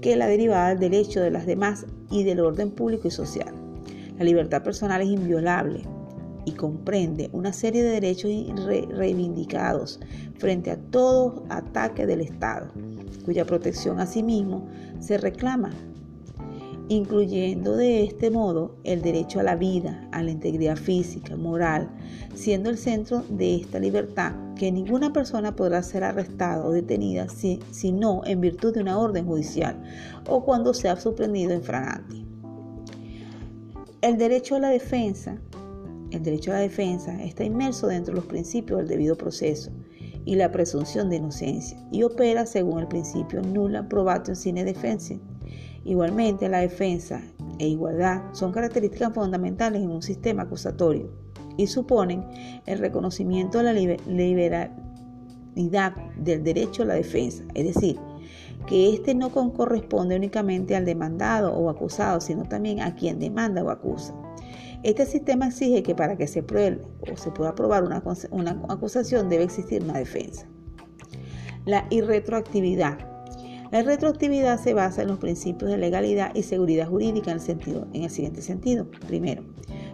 que 0.00 0.14
la 0.14 0.28
derivada 0.28 0.68
del 0.68 0.78
derecho 0.78 1.20
de 1.20 1.32
las 1.32 1.46
demás 1.46 1.84
y 2.12 2.22
del 2.22 2.38
orden 2.38 2.70
público 2.70 3.08
y 3.08 3.10
social. 3.10 3.52
La 4.18 4.24
libertad 4.24 4.62
personal 4.62 5.00
es 5.02 5.08
inviolable 5.08 5.82
y 6.44 6.52
comprende 6.52 7.30
una 7.32 7.52
serie 7.52 7.82
de 7.82 7.90
derechos 7.90 8.30
reivindicados 8.90 10.00
frente 10.38 10.70
a 10.70 10.76
todo 10.76 11.44
ataque 11.48 12.06
del 12.06 12.20
Estado, 12.20 12.68
cuya 13.24 13.44
protección 13.44 14.00
asimismo 14.00 14.68
se 15.00 15.18
reclama 15.18 15.70
incluyendo 16.90 17.76
de 17.76 18.02
este 18.02 18.32
modo 18.32 18.74
el 18.82 19.00
derecho 19.00 19.38
a 19.38 19.44
la 19.44 19.54
vida, 19.54 20.08
a 20.10 20.24
la 20.24 20.32
integridad 20.32 20.74
física, 20.76 21.36
moral, 21.36 21.88
siendo 22.34 22.68
el 22.68 22.78
centro 22.78 23.22
de 23.28 23.54
esta 23.54 23.78
libertad 23.78 24.32
que 24.56 24.72
ninguna 24.72 25.12
persona 25.12 25.54
podrá 25.54 25.84
ser 25.84 26.02
arrestada 26.02 26.66
o 26.66 26.72
detenida 26.72 27.28
si, 27.28 27.60
no 27.92 28.22
en 28.26 28.40
virtud 28.40 28.74
de 28.74 28.80
una 28.80 28.98
orden 28.98 29.24
judicial 29.24 29.80
o 30.26 30.44
cuando 30.44 30.74
sea 30.74 30.96
sorprendido 30.96 31.52
en 31.52 31.62
fragante. 31.62 32.16
El 34.02 34.18
derecho 34.18 34.56
a 34.56 34.58
la 34.58 34.70
defensa, 34.70 35.38
el 36.10 36.22
derecho 36.22 36.50
a 36.50 36.54
la 36.54 36.60
defensa 36.60 37.22
está 37.22 37.44
inmerso 37.44 37.86
dentro 37.86 38.14
de 38.14 38.20
los 38.20 38.28
principios 38.28 38.78
del 38.78 38.88
debido 38.88 39.16
proceso 39.16 39.70
y 40.24 40.36
la 40.36 40.52
presunción 40.52 41.10
de 41.10 41.16
inocencia 41.16 41.78
y 41.90 42.02
opera 42.02 42.46
según 42.46 42.80
el 42.80 42.88
principio 42.88 43.42
nula 43.42 43.88
probatio 43.88 44.34
sine 44.34 44.64
defensa 44.64 45.14
Igualmente, 45.84 46.48
la 46.48 46.58
defensa 46.58 47.22
e 47.58 47.68
igualdad 47.68 48.22
son 48.32 48.52
características 48.52 49.14
fundamentales 49.14 49.82
en 49.82 49.90
un 49.90 50.02
sistema 50.02 50.42
acusatorio 50.42 51.10
y 51.56 51.66
suponen 51.66 52.24
el 52.66 52.78
reconocimiento 52.78 53.58
de 53.58 53.64
la 53.64 53.72
liberalidad 54.06 55.96
del 56.16 56.44
derecho 56.44 56.82
a 56.82 56.86
la 56.86 56.94
defensa, 56.94 57.44
es 57.54 57.74
decir, 57.74 57.98
que 58.66 58.92
éste 58.92 59.14
no 59.14 59.30
corresponde 59.30 60.16
únicamente 60.16 60.76
al 60.76 60.84
demandado 60.84 61.54
o 61.54 61.70
acusado, 61.70 62.20
sino 62.20 62.44
también 62.44 62.80
a 62.80 62.94
quien 62.94 63.18
demanda 63.18 63.64
o 63.64 63.70
acusa. 63.70 64.14
Este 64.82 65.06
sistema 65.06 65.48
exige 65.48 65.82
que 65.82 65.94
para 65.94 66.16
que 66.16 66.26
se 66.26 66.42
pruebe 66.42 66.80
o 67.12 67.16
se 67.16 67.30
pueda 67.30 67.54
probar 67.54 67.84
una, 67.84 68.02
una 68.30 68.62
acusación 68.68 69.28
debe 69.28 69.44
existir 69.44 69.82
una 69.82 69.98
defensa. 69.98 70.46
La 71.66 71.86
irretroactividad 71.90 73.10
la 73.70 73.84
retroactividad 73.84 74.58
se 74.58 74.74
basa 74.74 75.02
en 75.02 75.08
los 75.08 75.18
principios 75.18 75.70
de 75.70 75.78
legalidad 75.78 76.34
y 76.34 76.42
seguridad 76.42 76.88
jurídica 76.88 77.30
en 77.30 77.36
el, 77.36 77.40
sentido, 77.40 77.86
en 77.92 78.02
el 78.02 78.10
siguiente 78.10 78.42
sentido. 78.42 78.88
Primero, 79.06 79.44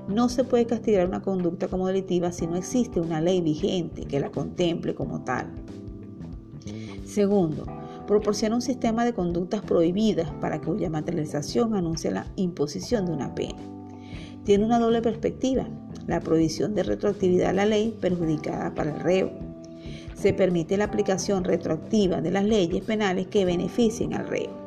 no 0.08 0.30
se 0.30 0.44
puede 0.44 0.64
castigar 0.64 1.06
una 1.06 1.20
conducta 1.20 1.68
como 1.68 1.86
delictiva 1.86 2.32
si 2.32 2.46
no 2.46 2.56
existe 2.56 3.00
una 3.00 3.20
ley 3.20 3.42
vigente 3.42 4.06
que 4.06 4.18
la 4.18 4.30
contemple 4.30 4.94
como 4.94 5.24
tal. 5.24 5.48
Segundo, 7.04 7.66
proporciona 8.06 8.54
un 8.54 8.62
sistema 8.62 9.04
de 9.04 9.12
conductas 9.12 9.60
prohibidas 9.60 10.30
para 10.40 10.62
cuya 10.62 10.88
materialización 10.88 11.74
anuncie 11.74 12.10
la 12.10 12.32
imposición 12.36 13.04
de 13.04 13.12
una 13.12 13.34
pena. 13.34 13.75
Tiene 14.46 14.64
una 14.64 14.78
doble 14.78 15.02
perspectiva, 15.02 15.66
la 16.06 16.20
prohibición 16.20 16.76
de 16.76 16.84
retroactividad 16.84 17.50
a 17.50 17.52
la 17.52 17.66
ley 17.66 17.98
perjudicada 18.00 18.72
para 18.76 18.94
el 18.94 19.00
reo 19.00 19.32
se 20.14 20.32
permite 20.32 20.76
la 20.76 20.84
aplicación 20.84 21.42
retroactiva 21.42 22.20
de 22.20 22.30
las 22.30 22.44
leyes 22.44 22.84
penales 22.84 23.26
que 23.26 23.44
beneficien 23.44 24.14
al 24.14 24.28
reo. 24.28 24.65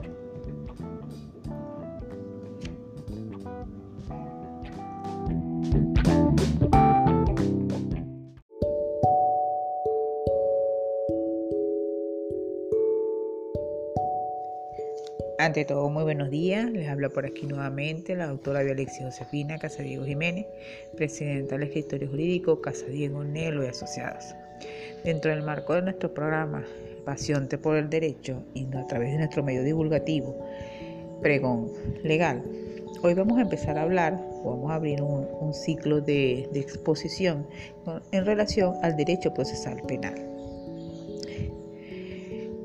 Ante 15.49 15.65
todo, 15.65 15.89
muy 15.89 16.03
buenos 16.03 16.29
días. 16.29 16.69
Les 16.69 16.87
habla 16.87 17.09
por 17.09 17.25
aquí 17.25 17.47
nuevamente 17.47 18.15
la 18.15 18.27
doctora 18.27 18.61
Violexia 18.61 19.07
Josefina 19.07 19.57
Casadiego 19.57 20.05
Jiménez, 20.05 20.45
presidenta 20.95 21.55
del 21.55 21.63
escritorio 21.63 22.07
jurídico 22.07 22.61
Casadiego 22.61 23.23
Nelo 23.23 23.65
y 23.65 23.67
Asociados. 23.67 24.35
Dentro 25.03 25.31
del 25.31 25.41
marco 25.41 25.73
de 25.73 25.81
nuestro 25.81 26.13
programa 26.13 26.63
Pasión 27.03 27.49
por 27.63 27.77
el 27.77 27.89
Derecho 27.89 28.43
y 28.53 28.67
a 28.75 28.85
través 28.85 29.11
de 29.11 29.17
nuestro 29.17 29.41
medio 29.41 29.63
divulgativo 29.63 30.37
Pregón 31.19 31.71
Legal, 32.03 32.43
hoy 33.01 33.15
vamos 33.15 33.39
a 33.39 33.41
empezar 33.41 33.79
a 33.79 33.81
hablar, 33.81 34.21
vamos 34.45 34.69
a 34.69 34.75
abrir 34.75 35.01
un, 35.01 35.51
ciclo 35.55 35.99
de, 35.99 36.47
de 36.53 36.59
exposición 36.59 37.47
en 38.11 38.23
relación 38.23 38.75
al 38.83 38.95
derecho 38.95 39.33
procesal 39.33 39.81
penal. 39.87 40.28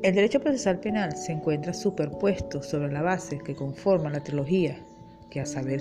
El 0.05 0.15
derecho 0.15 0.39
procesal 0.39 0.81
penal 0.81 1.17
se 1.17 1.33
encuentra 1.33 1.73
superpuesto 1.73 2.63
sobre 2.63 2.93
la 2.93 3.01
base 3.01 3.39
que 3.39 3.55
conforma 3.55 4.11
la 4.11 4.21
trilogía, 4.21 4.77
que 5.31 5.41
a 5.41 5.47
saber 5.47 5.81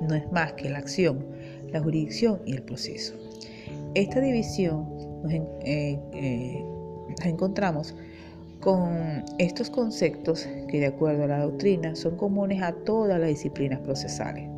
no 0.00 0.14
es 0.14 0.32
más 0.32 0.54
que 0.54 0.70
la 0.70 0.78
acción, 0.78 1.22
la 1.70 1.82
jurisdicción 1.82 2.40
y 2.46 2.54
el 2.54 2.62
proceso. 2.62 3.12
Esta 3.94 4.20
división 4.20 4.88
nos 5.22 5.32
eh, 5.34 6.00
eh, 6.14 6.64
encontramos 7.24 7.94
con 8.60 9.22
estos 9.36 9.68
conceptos 9.68 10.48
que 10.70 10.80
de 10.80 10.86
acuerdo 10.86 11.24
a 11.24 11.26
la 11.26 11.40
doctrina 11.40 11.94
son 11.94 12.16
comunes 12.16 12.62
a 12.62 12.72
todas 12.72 13.20
las 13.20 13.28
disciplinas 13.28 13.80
procesales, 13.80 14.48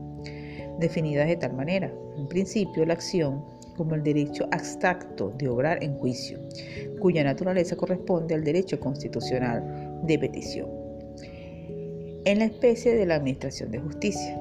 definidas 0.78 1.26
de 1.26 1.34
tal 1.34 1.52
manera, 1.52 1.92
en 2.16 2.28
principio, 2.28 2.86
la 2.86 2.94
acción 2.94 3.42
como 3.78 3.94
el 3.94 4.02
derecho 4.02 4.48
abstracto 4.50 5.32
de 5.38 5.48
obrar 5.48 5.82
en 5.84 5.94
juicio, 5.94 6.40
cuya 6.98 7.22
naturaleza 7.22 7.76
corresponde 7.76 8.34
al 8.34 8.42
derecho 8.42 8.80
constitucional 8.80 10.02
de 10.02 10.18
petición. 10.18 10.68
En 12.24 12.40
la 12.40 12.46
especie 12.46 12.96
de 12.96 13.06
la 13.06 13.14
administración 13.14 13.70
de 13.70 13.78
justicia, 13.78 14.36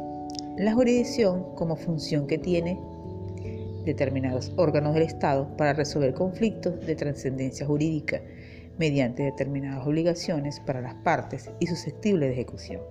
la 0.58 0.74
jurisdicción 0.74 1.54
como 1.54 1.76
función 1.76 2.26
que 2.26 2.40
tiene 2.40 2.80
determinados 3.86 4.52
órganos 4.58 4.96
del 4.96 5.04
Estado 5.04 5.56
para 5.56 5.74
resolver 5.74 6.16
conflictos 6.16 6.84
de 6.86 6.96
trascendencia 6.96 7.68
jurídica 7.68 8.24
mediante 8.80 9.22
determinadas 9.22 9.86
obligaciones 9.86 10.60
para 10.62 10.82
las 10.82 10.96
partes 10.96 11.52
y 11.60 11.68
susceptibles 11.68 12.30
de 12.30 12.34
ejecución. 12.34 12.82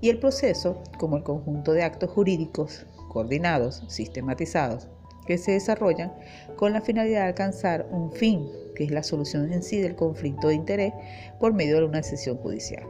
Y 0.00 0.08
el 0.08 0.18
proceso 0.18 0.82
como 0.98 1.18
el 1.18 1.22
conjunto 1.22 1.74
de 1.74 1.82
actos 1.82 2.10
jurídicos 2.10 2.86
coordinados, 3.10 3.82
sistematizados, 3.88 4.88
que 5.26 5.38
se 5.38 5.52
desarrollan 5.52 6.12
con 6.56 6.72
la 6.72 6.80
finalidad 6.80 7.20
de 7.20 7.28
alcanzar 7.28 7.86
un 7.90 8.12
fin, 8.12 8.48
que 8.74 8.84
es 8.84 8.90
la 8.90 9.02
solución 9.02 9.52
en 9.52 9.62
sí 9.62 9.78
del 9.80 9.96
conflicto 9.96 10.48
de 10.48 10.54
interés 10.54 10.92
por 11.38 11.52
medio 11.52 11.78
de 11.78 11.86
una 11.86 11.98
decisión 11.98 12.36
judicial. 12.38 12.84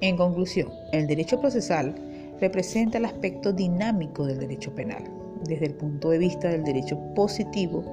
En 0.00 0.16
conclusión, 0.16 0.68
el 0.92 1.06
derecho 1.06 1.40
procesal 1.40 1.94
representa 2.40 2.98
el 2.98 3.04
aspecto 3.04 3.52
dinámico 3.52 4.26
del 4.26 4.38
derecho 4.38 4.74
penal, 4.74 5.04
desde 5.48 5.66
el 5.66 5.74
punto 5.74 6.10
de 6.10 6.18
vista 6.18 6.48
del 6.48 6.64
derecho 6.64 6.98
positivo, 7.14 7.84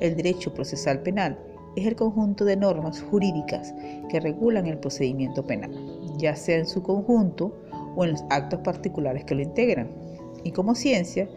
el 0.00 0.16
derecho 0.16 0.52
procesal 0.52 1.00
penal 1.00 1.38
es 1.76 1.86
el 1.86 1.96
conjunto 1.96 2.44
de 2.44 2.56
normas 2.56 3.00
jurídicas 3.02 3.74
que 4.08 4.20
regulan 4.20 4.66
el 4.66 4.78
procedimiento 4.78 5.46
penal, 5.46 5.70
ya 6.18 6.34
sea 6.36 6.58
en 6.58 6.66
su 6.66 6.82
conjunto 6.82 7.56
o 7.96 8.04
en 8.04 8.12
los 8.12 8.24
actos 8.30 8.60
particulares 8.60 9.24
que 9.24 9.34
lo 9.34 9.42
integran. 9.42 9.88
Y 10.44 10.52
como 10.52 10.74
ciencia, 10.74 11.28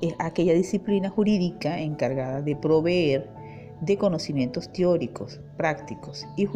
es 0.00 0.14
aquella 0.18 0.54
disciplina 0.54 1.10
jurídica 1.10 1.80
encargada 1.80 2.42
de 2.42 2.56
proveer 2.56 3.28
de 3.80 3.96
conocimientos 3.96 4.72
teóricos, 4.72 5.40
prácticos 5.56 6.26
y, 6.36 6.46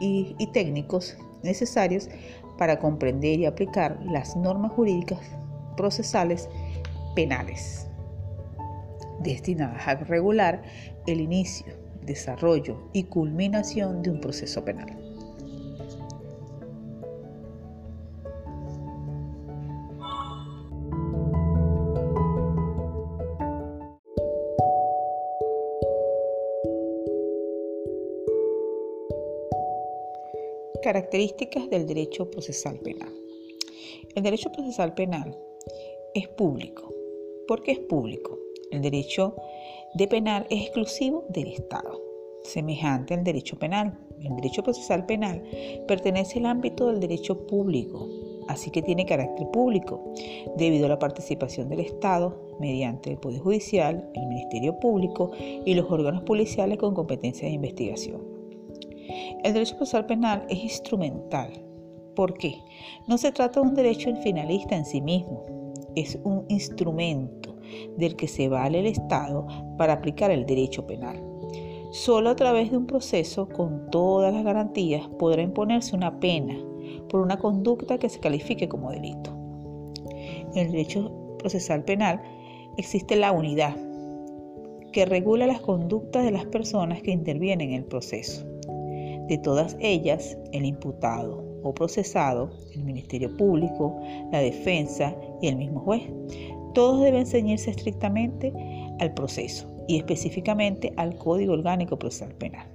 y, 0.00 0.36
y 0.38 0.46
técnicos 0.52 1.16
necesarios 1.42 2.08
para 2.58 2.78
comprender 2.78 3.40
y 3.40 3.46
aplicar 3.46 3.98
las 4.04 4.36
normas 4.36 4.72
jurídicas 4.72 5.20
procesales 5.76 6.48
penales 7.14 7.86
destinadas 9.22 9.86
a 9.86 9.94
regular 9.94 10.62
el 11.06 11.20
inicio, 11.20 11.74
desarrollo 12.02 12.88
y 12.92 13.04
culminación 13.04 14.02
de 14.02 14.10
un 14.10 14.20
proceso 14.20 14.64
penal. 14.64 15.01
Características 30.82 31.70
del 31.70 31.86
derecho 31.86 32.28
procesal 32.28 32.80
penal. 32.80 33.12
El 34.16 34.22
derecho 34.24 34.50
procesal 34.50 34.94
penal 34.94 35.38
es 36.12 36.26
público. 36.26 36.92
¿Por 37.46 37.62
qué 37.62 37.70
es 37.72 37.78
público? 37.78 38.36
El 38.72 38.82
derecho 38.82 39.36
de 39.94 40.08
penal 40.08 40.44
es 40.50 40.62
exclusivo 40.62 41.24
del 41.28 41.52
Estado, 41.52 42.02
semejante 42.42 43.14
al 43.14 43.22
derecho 43.22 43.56
penal. 43.60 43.96
El 44.20 44.34
derecho 44.34 44.64
procesal 44.64 45.06
penal 45.06 45.44
pertenece 45.86 46.40
al 46.40 46.46
ámbito 46.46 46.88
del 46.88 46.98
derecho 46.98 47.46
público, 47.46 48.08
así 48.48 48.72
que 48.72 48.82
tiene 48.82 49.06
carácter 49.06 49.46
público, 49.52 50.12
debido 50.56 50.86
a 50.86 50.88
la 50.88 50.98
participación 50.98 51.68
del 51.68 51.78
Estado 51.78 52.56
mediante 52.58 53.10
el 53.10 53.18
Poder 53.18 53.38
Judicial, 53.38 54.10
el 54.14 54.26
Ministerio 54.26 54.80
Público 54.80 55.30
y 55.38 55.74
los 55.74 55.88
órganos 55.88 56.24
policiales 56.24 56.78
con 56.78 56.92
competencia 56.92 57.46
de 57.46 57.54
investigación. 57.54 58.31
El 59.42 59.54
derecho 59.54 59.76
procesal 59.76 60.06
penal 60.06 60.44
es 60.48 60.62
instrumental. 60.62 61.52
¿Por 62.14 62.34
qué? 62.34 62.54
No 63.08 63.18
se 63.18 63.32
trata 63.32 63.60
de 63.60 63.68
un 63.68 63.74
derecho 63.74 64.14
finalista 64.16 64.76
en 64.76 64.84
sí 64.84 65.00
mismo, 65.00 65.44
es 65.96 66.18
un 66.24 66.44
instrumento 66.48 67.56
del 67.96 68.16
que 68.16 68.28
se 68.28 68.48
vale 68.48 68.80
el 68.80 68.86
Estado 68.86 69.46
para 69.78 69.94
aplicar 69.94 70.30
el 70.30 70.46
derecho 70.46 70.86
penal. 70.86 71.22
Solo 71.90 72.30
a 72.30 72.36
través 72.36 72.70
de 72.70 72.76
un 72.76 72.86
proceso 72.86 73.48
con 73.48 73.90
todas 73.90 74.32
las 74.32 74.44
garantías 74.44 75.08
podrá 75.18 75.42
imponerse 75.42 75.94
una 75.94 76.20
pena 76.20 76.56
por 77.08 77.20
una 77.20 77.38
conducta 77.38 77.98
que 77.98 78.08
se 78.08 78.20
califique 78.20 78.68
como 78.68 78.90
delito. 78.90 79.30
En 80.54 80.66
el 80.66 80.72
derecho 80.72 81.36
procesal 81.38 81.84
penal 81.84 82.22
existe 82.76 83.16
la 83.16 83.32
unidad 83.32 83.76
que 84.92 85.06
regula 85.06 85.46
las 85.46 85.60
conductas 85.60 86.24
de 86.24 86.30
las 86.30 86.44
personas 86.46 87.02
que 87.02 87.10
intervienen 87.10 87.70
en 87.70 87.76
el 87.76 87.84
proceso. 87.84 88.46
De 89.28 89.38
todas 89.38 89.76
ellas, 89.80 90.36
el 90.52 90.64
imputado 90.64 91.44
o 91.62 91.72
procesado, 91.72 92.50
el 92.74 92.84
Ministerio 92.84 93.36
Público, 93.36 94.00
la 94.32 94.40
defensa 94.40 95.14
y 95.40 95.48
el 95.48 95.56
mismo 95.56 95.80
juez, 95.80 96.02
todos 96.74 97.02
deben 97.02 97.26
ceñirse 97.26 97.70
estrictamente 97.70 98.52
al 98.98 99.14
proceso 99.14 99.68
y 99.88 99.98
específicamente 99.98 100.92
al 100.96 101.16
Código 101.16 101.52
Orgánico 101.52 101.98
Procesal 101.98 102.34
Penal. 102.34 102.66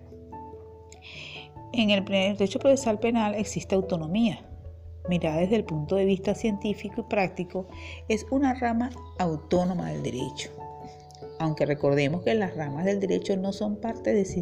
En 1.74 1.89
el 1.89 2.04
derecho 2.06 2.60
procesal 2.60 3.00
penal 3.00 3.36
existe 3.36 3.75
autonomía. 3.75 4.44
Mirada 5.10 5.38
desde 5.38 5.58
el 5.58 5.63
punto 5.63 5.96
de 5.96 6.06
vista 6.06 6.34
científico 6.34 7.01
y 7.01 7.10
práctico, 7.10 7.68
es 8.10 8.25
una 8.32 8.54
rama 8.54 8.89
autónoma 9.20 9.92
del 9.92 10.04
derecho. 10.04 10.50
Aunque 11.39 11.65
recordemos 11.65 12.24
que 12.24 12.34
las 12.34 12.56
ramas 12.56 12.86
del 12.86 13.00
derecho 13.00 13.38
no 13.38 13.53
son 13.53 13.77
partes 13.77 14.36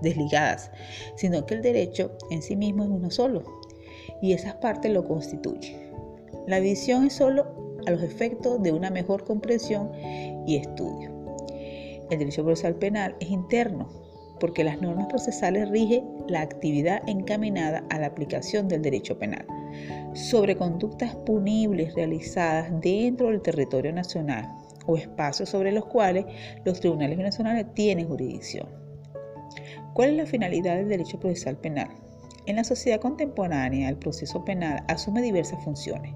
desligadas, 0.00 0.70
sino 1.16 1.46
que 1.46 1.54
el 1.54 1.62
derecho 1.62 2.16
en 2.30 2.42
sí 2.42 2.56
mismo 2.56 2.84
es 2.84 2.90
uno 2.90 3.10
solo 3.10 3.42
y 4.20 4.32
esas 4.32 4.54
partes 4.54 4.92
lo 4.92 5.06
constituyen. 5.06 5.92
La 6.46 6.58
visión 6.58 7.06
es 7.06 7.14
solo 7.14 7.78
a 7.86 7.90
los 7.90 8.02
efectos 8.02 8.62
de 8.62 8.72
una 8.72 8.90
mejor 8.90 9.24
comprensión 9.24 9.90
y 10.46 10.56
estudio. 10.56 11.10
El 12.10 12.18
derecho 12.18 12.44
procesal 12.44 12.74
penal 12.74 13.16
es 13.20 13.30
interno, 13.30 13.88
porque 14.40 14.64
las 14.64 14.80
normas 14.82 15.06
procesales 15.06 15.68
rigen 15.70 16.04
la 16.26 16.40
actividad 16.40 17.02
encaminada 17.08 17.84
a 17.90 17.98
la 17.98 18.08
aplicación 18.08 18.66
del 18.66 18.82
derecho 18.82 19.18
penal 19.18 19.46
sobre 20.14 20.56
conductas 20.56 21.14
punibles 21.14 21.94
realizadas 21.94 22.68
dentro 22.80 23.28
del 23.28 23.40
territorio 23.40 23.92
nacional 23.92 24.61
o 24.86 24.96
espacios 24.96 25.48
sobre 25.48 25.72
los 25.72 25.86
cuales 25.86 26.24
los 26.64 26.80
tribunales 26.80 27.18
nacionales 27.18 27.66
tienen 27.74 28.08
jurisdicción. 28.08 28.68
¿Cuál 29.94 30.10
es 30.10 30.16
la 30.16 30.26
finalidad 30.26 30.76
del 30.76 30.88
derecho 30.88 31.20
procesal 31.20 31.56
penal? 31.58 31.88
En 32.46 32.56
la 32.56 32.64
sociedad 32.64 33.00
contemporánea, 33.00 33.88
el 33.88 33.96
proceso 33.96 34.44
penal 34.44 34.84
asume 34.88 35.22
diversas 35.22 35.62
funciones. 35.62 36.14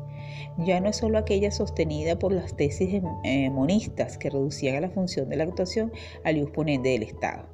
Ya 0.58 0.80
no 0.80 0.88
es 0.88 0.96
solo 0.96 1.18
aquella 1.18 1.52
sostenida 1.52 2.18
por 2.18 2.32
las 2.32 2.56
tesis 2.56 3.00
eh, 3.22 3.50
monistas 3.50 4.18
que 4.18 4.30
reducían 4.30 4.76
a 4.76 4.80
la 4.80 4.90
función 4.90 5.28
de 5.28 5.36
la 5.36 5.44
actuación 5.44 5.92
al 6.24 6.34
disponente 6.36 6.88
del 6.88 7.04
Estado. 7.04 7.46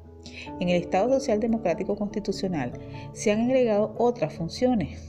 En 0.59 0.69
el 0.69 0.81
Estado 0.81 1.09
Social 1.09 1.39
Democrático 1.39 1.95
Constitucional 1.95 2.71
se 3.11 3.31
han 3.31 3.41
agregado 3.41 3.93
otras 3.97 4.33
funciones. 4.33 4.99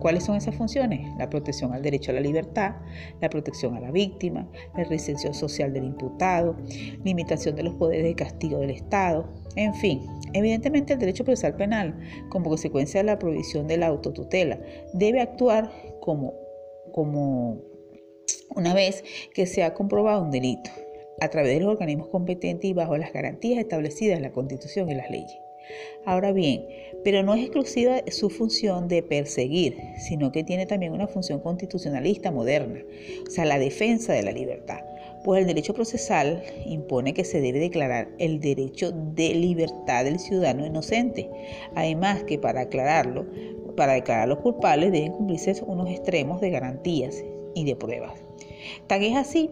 ¿Cuáles 0.00 0.24
son 0.24 0.36
esas 0.36 0.54
funciones? 0.54 1.08
La 1.18 1.30
protección 1.30 1.72
al 1.72 1.82
derecho 1.82 2.10
a 2.10 2.14
la 2.14 2.20
libertad, 2.20 2.76
la 3.20 3.28
protección 3.28 3.76
a 3.76 3.80
la 3.80 3.90
víctima, 3.90 4.48
la 4.76 4.84
reinserción 4.84 5.34
social 5.34 5.72
del 5.72 5.84
imputado, 5.84 6.56
limitación 7.04 7.56
de 7.56 7.62
los 7.62 7.74
poderes 7.74 8.04
de 8.04 8.14
castigo 8.14 8.58
del 8.58 8.70
Estado, 8.70 9.28
en 9.56 9.74
fin, 9.74 10.02
evidentemente 10.32 10.94
el 10.94 10.98
derecho 10.98 11.24
procesal 11.24 11.56
penal, 11.56 11.98
como 12.28 12.48
consecuencia 12.48 13.00
de 13.00 13.04
la 13.04 13.18
prohibición 13.18 13.66
de 13.66 13.76
la 13.76 13.86
autotutela, 13.86 14.58
debe 14.92 15.20
actuar 15.20 15.70
como, 16.00 16.34
como 16.92 17.62
una 18.54 18.74
vez 18.74 19.04
que 19.32 19.46
se 19.46 19.62
ha 19.62 19.74
comprobado 19.74 20.22
un 20.22 20.30
delito 20.30 20.70
a 21.20 21.28
través 21.28 21.54
de 21.54 21.60
los 21.60 21.70
organismos 21.70 22.08
competentes 22.08 22.68
y 22.68 22.74
bajo 22.74 22.96
las 22.96 23.12
garantías 23.12 23.60
establecidas 23.60 24.16
en 24.16 24.22
la 24.22 24.32
Constitución 24.32 24.90
y 24.90 24.94
las 24.94 25.10
leyes. 25.10 25.38
Ahora 26.04 26.32
bien, 26.32 26.66
pero 27.04 27.22
no 27.22 27.34
es 27.34 27.42
exclusiva 27.42 28.00
su 28.08 28.30
función 28.30 28.88
de 28.88 29.02
perseguir, 29.02 29.76
sino 29.98 30.32
que 30.32 30.42
tiene 30.42 30.66
también 30.66 30.92
una 30.92 31.06
función 31.06 31.40
constitucionalista 31.40 32.30
moderna, 32.30 32.80
o 33.26 33.30
sea, 33.30 33.44
la 33.44 33.58
defensa 33.58 34.14
de 34.14 34.22
la 34.22 34.32
libertad. 34.32 34.80
Pues 35.24 35.40
el 35.40 35.46
derecho 35.46 35.72
procesal 35.72 36.42
impone 36.66 37.14
que 37.14 37.24
se 37.24 37.40
debe 37.40 37.58
declarar 37.58 38.08
el 38.18 38.40
derecho 38.40 38.92
de 38.92 39.34
libertad 39.34 40.04
del 40.04 40.18
ciudadano 40.18 40.66
inocente. 40.66 41.30
Además 41.74 42.24
que 42.24 42.38
para 42.38 42.62
aclararlo, 42.62 43.26
para 43.74 43.94
declarar 43.94 44.28
los 44.28 44.40
culpables 44.40 44.92
deben 44.92 45.12
cumplirse 45.12 45.54
unos 45.66 45.88
extremos 45.90 46.40
de 46.42 46.50
garantías 46.50 47.24
y 47.54 47.64
de 47.64 47.74
pruebas. 47.74 48.12
Tan 48.86 49.02
es 49.02 49.16
así 49.16 49.48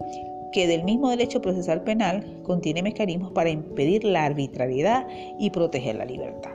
que 0.52 0.66
del 0.66 0.84
mismo 0.84 1.10
derecho 1.10 1.40
procesal 1.40 1.82
penal 1.82 2.42
contiene 2.42 2.82
mecanismos 2.82 3.32
para 3.32 3.50
impedir 3.50 4.04
la 4.04 4.24
arbitrariedad 4.24 5.06
y 5.38 5.50
proteger 5.50 5.96
la 5.96 6.04
libertad. 6.04 6.51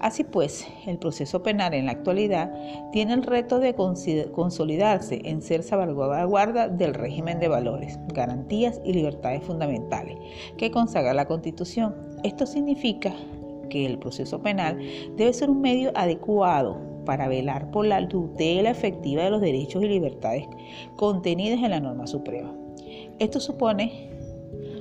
Así 0.00 0.22
pues, 0.22 0.66
el 0.86 0.98
proceso 0.98 1.42
penal 1.42 1.74
en 1.74 1.86
la 1.86 1.92
actualidad 1.92 2.52
tiene 2.92 3.14
el 3.14 3.24
reto 3.24 3.58
de 3.58 3.74
consolidarse 3.74 5.20
en 5.24 5.42
ser 5.42 5.62
salvaguarda 5.64 6.68
del 6.68 6.94
régimen 6.94 7.40
de 7.40 7.48
valores, 7.48 7.98
garantías 8.14 8.80
y 8.84 8.92
libertades 8.92 9.42
fundamentales 9.42 10.16
que 10.56 10.70
consagra 10.70 11.14
la 11.14 11.26
Constitución. 11.26 11.96
Esto 12.22 12.46
significa 12.46 13.12
que 13.70 13.86
el 13.86 13.98
proceso 13.98 14.40
penal 14.40 14.78
debe 15.16 15.32
ser 15.32 15.50
un 15.50 15.60
medio 15.60 15.90
adecuado 15.94 16.78
para 17.04 17.26
velar 17.26 17.70
por 17.70 17.86
la 17.86 18.06
tutela 18.06 18.70
efectiva 18.70 19.24
de 19.24 19.30
los 19.30 19.40
derechos 19.40 19.82
y 19.82 19.88
libertades 19.88 20.46
contenidas 20.96 21.60
en 21.62 21.70
la 21.70 21.80
norma 21.80 22.06
suprema. 22.06 22.54
Esto 23.18 23.40
supone 23.40 24.10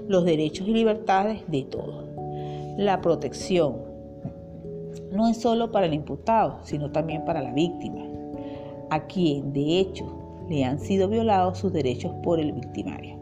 los 0.07 0.25
derechos 0.25 0.67
y 0.67 0.73
libertades 0.73 1.41
de 1.47 1.63
todos. 1.63 2.05
La 2.77 3.01
protección 3.01 3.86
no 5.17 5.27
es 5.27 5.37
solo 5.37 5.71
para 5.71 5.87
el 5.87 5.95
imputado, 5.95 6.59
sino 6.63 6.91
también 6.91 7.25
para 7.25 7.41
la 7.41 7.51
víctima, 7.51 8.05
a 8.91 9.07
quien 9.07 9.51
de 9.51 9.79
hecho 9.79 10.45
le 10.47 10.63
han 10.63 10.79
sido 10.79 11.09
violados 11.09 11.57
sus 11.57 11.73
derechos 11.73 12.13
por 12.21 12.39
el 12.39 12.51
victimario. 12.51 13.17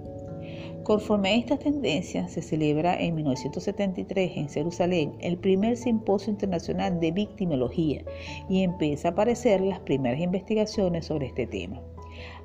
Conforme 0.84 1.30
a 1.30 1.36
estas 1.36 1.60
tendencias, 1.60 2.34
se 2.34 2.42
celebra 2.42 3.00
en 3.02 3.16
1973 3.16 4.32
en 4.36 4.50
Jerusalén 4.50 5.14
el 5.22 5.38
primer 5.38 5.78
simposio 5.78 6.32
internacional 6.32 7.00
de 7.00 7.12
victimología 7.12 8.04
y 8.50 8.62
empieza 8.62 9.08
a 9.08 9.12
aparecer 9.12 9.62
las 9.62 9.80
primeras 9.80 10.20
investigaciones 10.20 11.06
sobre 11.06 11.28
este 11.28 11.48
tema. 11.48 11.82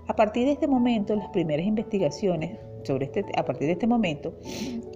A 0.06 0.14
partir 0.14 0.46
de 0.46 0.52
este 0.52 0.68
momento, 0.68 1.16
las 1.16 1.28
primeras 1.30 1.66
investigaciones 1.66 2.56
sobre 2.84 3.06
este, 3.06 3.24
a 3.36 3.44
partir 3.44 3.66
de 3.66 3.72
este 3.72 3.86
momento, 3.86 4.34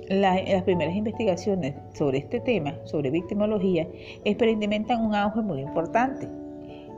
las 0.08 0.62
primeras 0.64 0.94
investigaciones 0.94 1.74
sobre 1.94 2.18
este 2.18 2.40
tema, 2.40 2.74
sobre 2.84 3.10
victimología, 3.10 3.88
experimentan 4.24 5.04
un 5.04 5.14
auge 5.14 5.40
muy 5.40 5.60
importante 5.60 6.28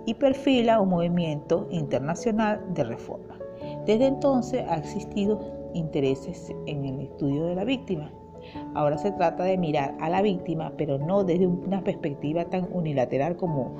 y 0.06 0.14
perfila 0.14 0.80
un 0.80 0.90
movimiento 0.90 1.68
internacional 1.70 2.60
de 2.74 2.84
reforma. 2.84 3.38
Desde 3.86 4.06
entonces 4.06 4.64
ha 4.68 4.76
existido 4.76 5.70
intereses 5.74 6.52
en 6.66 6.84
el 6.84 7.00
estudio 7.00 7.46
de 7.46 7.54
la 7.54 7.64
víctima. 7.64 8.12
Ahora 8.74 8.96
se 8.98 9.10
trata 9.12 9.44
de 9.44 9.58
mirar 9.58 9.96
a 10.00 10.08
la 10.08 10.22
víctima, 10.22 10.72
pero 10.76 10.98
no 10.98 11.24
desde 11.24 11.46
una 11.46 11.82
perspectiva 11.82 12.44
tan 12.44 12.68
unilateral 12.72 13.36
como 13.36 13.74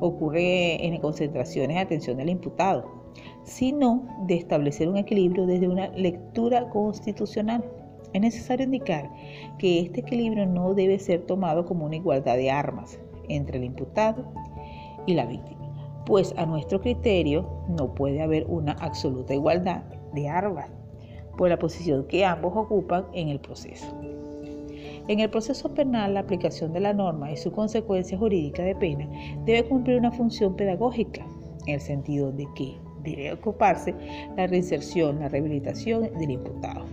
ocurre 0.00 0.84
en 0.84 1.00
concentraciones 1.00 1.76
de 1.76 1.82
atención 1.82 2.16
del 2.16 2.28
imputado, 2.28 3.03
sino 3.44 4.06
de 4.26 4.34
establecer 4.34 4.88
un 4.88 4.96
equilibrio 4.96 5.46
desde 5.46 5.68
una 5.68 5.88
lectura 5.88 6.68
constitucional. 6.70 7.64
Es 8.12 8.20
necesario 8.20 8.64
indicar 8.64 9.10
que 9.58 9.80
este 9.80 10.00
equilibrio 10.00 10.46
no 10.46 10.74
debe 10.74 10.98
ser 10.98 11.22
tomado 11.26 11.64
como 11.66 11.84
una 11.84 11.96
igualdad 11.96 12.36
de 12.36 12.50
armas 12.50 12.98
entre 13.28 13.58
el 13.58 13.64
imputado 13.64 14.24
y 15.06 15.14
la 15.14 15.26
víctima, 15.26 16.02
pues 16.06 16.34
a 16.36 16.46
nuestro 16.46 16.80
criterio 16.80 17.46
no 17.68 17.94
puede 17.94 18.22
haber 18.22 18.46
una 18.46 18.72
absoluta 18.72 19.34
igualdad 19.34 19.82
de 20.12 20.28
armas 20.28 20.70
por 21.36 21.48
la 21.48 21.58
posición 21.58 22.06
que 22.06 22.24
ambos 22.24 22.52
ocupan 22.56 23.06
en 23.12 23.28
el 23.28 23.40
proceso. 23.40 23.86
En 25.06 25.20
el 25.20 25.28
proceso 25.28 25.74
penal, 25.74 26.14
la 26.14 26.20
aplicación 26.20 26.72
de 26.72 26.80
la 26.80 26.94
norma 26.94 27.30
y 27.30 27.36
su 27.36 27.52
consecuencia 27.52 28.16
jurídica 28.16 28.62
de 28.62 28.74
pena 28.74 29.06
debe 29.44 29.68
cumplir 29.68 29.98
una 29.98 30.12
función 30.12 30.56
pedagógica, 30.56 31.26
en 31.66 31.74
el 31.74 31.80
sentido 31.80 32.32
de 32.32 32.46
que 32.54 32.76
debe 33.04 33.32
ocuparse 33.32 33.94
la 34.36 34.46
reinserción, 34.46 35.20
la 35.20 35.28
rehabilitación 35.28 36.10
del 36.18 36.30
imputado, 36.30 36.86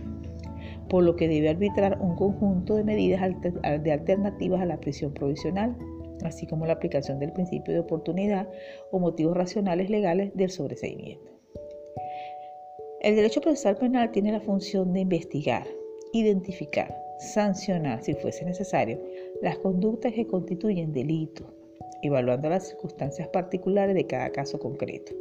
por 0.88 1.02
lo 1.02 1.16
que 1.16 1.28
debe 1.28 1.48
arbitrar 1.48 1.98
un 2.00 2.14
conjunto 2.16 2.76
de 2.76 2.84
medidas 2.84 3.34
de 3.82 3.92
alternativas 3.92 4.60
a 4.60 4.66
la 4.66 4.78
prisión 4.78 5.12
provisional, 5.12 5.76
así 6.24 6.46
como 6.46 6.66
la 6.66 6.74
aplicación 6.74 7.18
del 7.18 7.32
principio 7.32 7.74
de 7.74 7.80
oportunidad 7.80 8.48
o 8.90 8.98
motivos 8.98 9.36
racionales 9.36 9.90
legales 9.90 10.30
del 10.34 10.50
sobreseimiento. 10.50 11.32
El 13.00 13.16
derecho 13.16 13.40
procesal 13.40 13.76
penal 13.78 14.12
tiene 14.12 14.30
la 14.30 14.40
función 14.40 14.92
de 14.92 15.00
investigar, 15.00 15.66
identificar, 16.12 16.96
sancionar, 17.18 18.02
si 18.02 18.14
fuese 18.14 18.44
necesario, 18.44 19.00
las 19.40 19.58
conductas 19.58 20.12
que 20.12 20.26
constituyen 20.26 20.92
delito, 20.92 21.52
evaluando 22.02 22.48
las 22.48 22.68
circunstancias 22.68 23.28
particulares 23.28 23.94
de 23.94 24.06
cada 24.06 24.30
caso 24.30 24.58
concreto, 24.58 25.12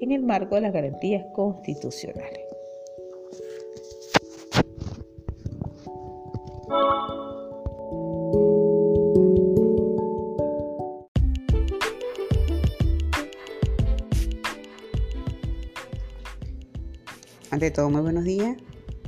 en 0.00 0.12
el 0.12 0.22
marco 0.22 0.54
de 0.54 0.62
las 0.62 0.72
garantías 0.72 1.24
constitucionales. 1.34 2.40
Ante 17.50 17.72
todo, 17.72 17.90
muy 17.90 18.00
buenos 18.00 18.24
días. 18.24 18.56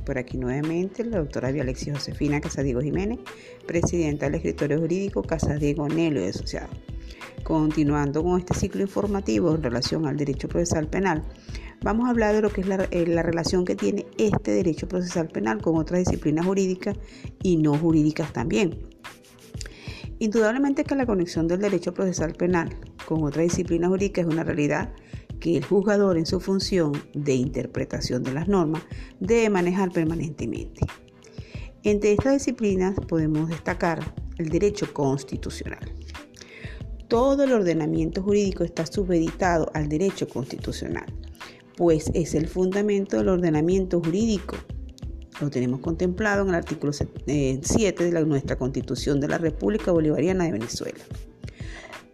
Por 0.05 0.17
aquí 0.17 0.37
nuevamente 0.37 1.05
la 1.05 1.19
doctora 1.19 1.47
Alexis 1.47 1.93
Josefina 1.93 2.41
Casadiego 2.41 2.81
Jiménez, 2.81 3.19
presidenta 3.65 4.25
del 4.25 4.35
escritorio 4.35 4.79
jurídico 4.79 5.23
Casadiego 5.23 5.87
Nelo 5.87 6.19
y 6.19 6.25
Asociado. 6.25 6.67
Continuando 7.43 8.23
con 8.23 8.39
este 8.39 8.53
ciclo 8.53 8.81
informativo 8.81 9.53
en 9.53 9.63
relación 9.63 10.05
al 10.05 10.17
derecho 10.17 10.47
procesal 10.47 10.87
penal, 10.87 11.23
vamos 11.81 12.07
a 12.07 12.11
hablar 12.11 12.33
de 12.33 12.41
lo 12.41 12.49
que 12.49 12.61
es 12.61 12.67
la, 12.67 12.87
eh, 12.91 13.05
la 13.05 13.21
relación 13.21 13.65
que 13.65 13.75
tiene 13.75 14.05
este 14.17 14.51
derecho 14.51 14.87
procesal 14.87 15.27
penal 15.27 15.61
con 15.61 15.75
otras 15.77 15.99
disciplinas 16.05 16.45
jurídicas 16.45 16.97
y 17.41 17.57
no 17.57 17.77
jurídicas 17.77 18.31
también. 18.31 18.77
Indudablemente 20.19 20.85
que 20.85 20.95
la 20.95 21.05
conexión 21.05 21.49
del 21.49 21.59
derecho 21.59 21.93
procesal 21.93 22.33
penal 22.33 22.77
con 23.05 23.23
otras 23.23 23.43
disciplinas 23.43 23.89
jurídicas 23.89 24.25
es 24.25 24.33
una 24.33 24.43
realidad 24.43 24.93
que 25.41 25.57
el 25.57 25.65
juzgador 25.65 26.17
en 26.17 26.25
su 26.25 26.39
función 26.39 26.93
de 27.13 27.33
interpretación 27.33 28.23
de 28.23 28.31
las 28.31 28.47
normas 28.47 28.83
debe 29.19 29.49
manejar 29.49 29.91
permanentemente. 29.91 30.85
Entre 31.83 32.13
estas 32.13 32.35
disciplinas 32.35 32.95
podemos 33.09 33.49
destacar 33.49 34.15
el 34.37 34.47
derecho 34.47 34.93
constitucional. 34.93 35.93
Todo 37.13 37.43
el 37.43 37.53
ordenamiento 37.53 38.23
jurídico 38.23 38.63
está 38.63 38.87
supeditado 38.87 39.69
al 39.75 39.87
derecho 39.87 40.27
constitucional, 40.27 41.05
pues 41.77 42.09
es 42.15 42.33
el 42.33 42.47
fundamento 42.47 43.17
del 43.17 43.29
ordenamiento 43.29 44.01
jurídico. 44.01 44.55
Lo 45.39 45.51
tenemos 45.51 45.79
contemplado 45.81 46.41
en 46.41 46.49
el 46.49 46.55
artículo 46.55 46.91
7 46.91 47.13
eh, 47.27 47.93
de 47.93 48.25
nuestra 48.25 48.55
Constitución 48.55 49.19
de 49.19 49.27
la 49.27 49.37
República 49.37 49.91
Bolivariana 49.91 50.45
de 50.45 50.53
Venezuela. 50.53 51.03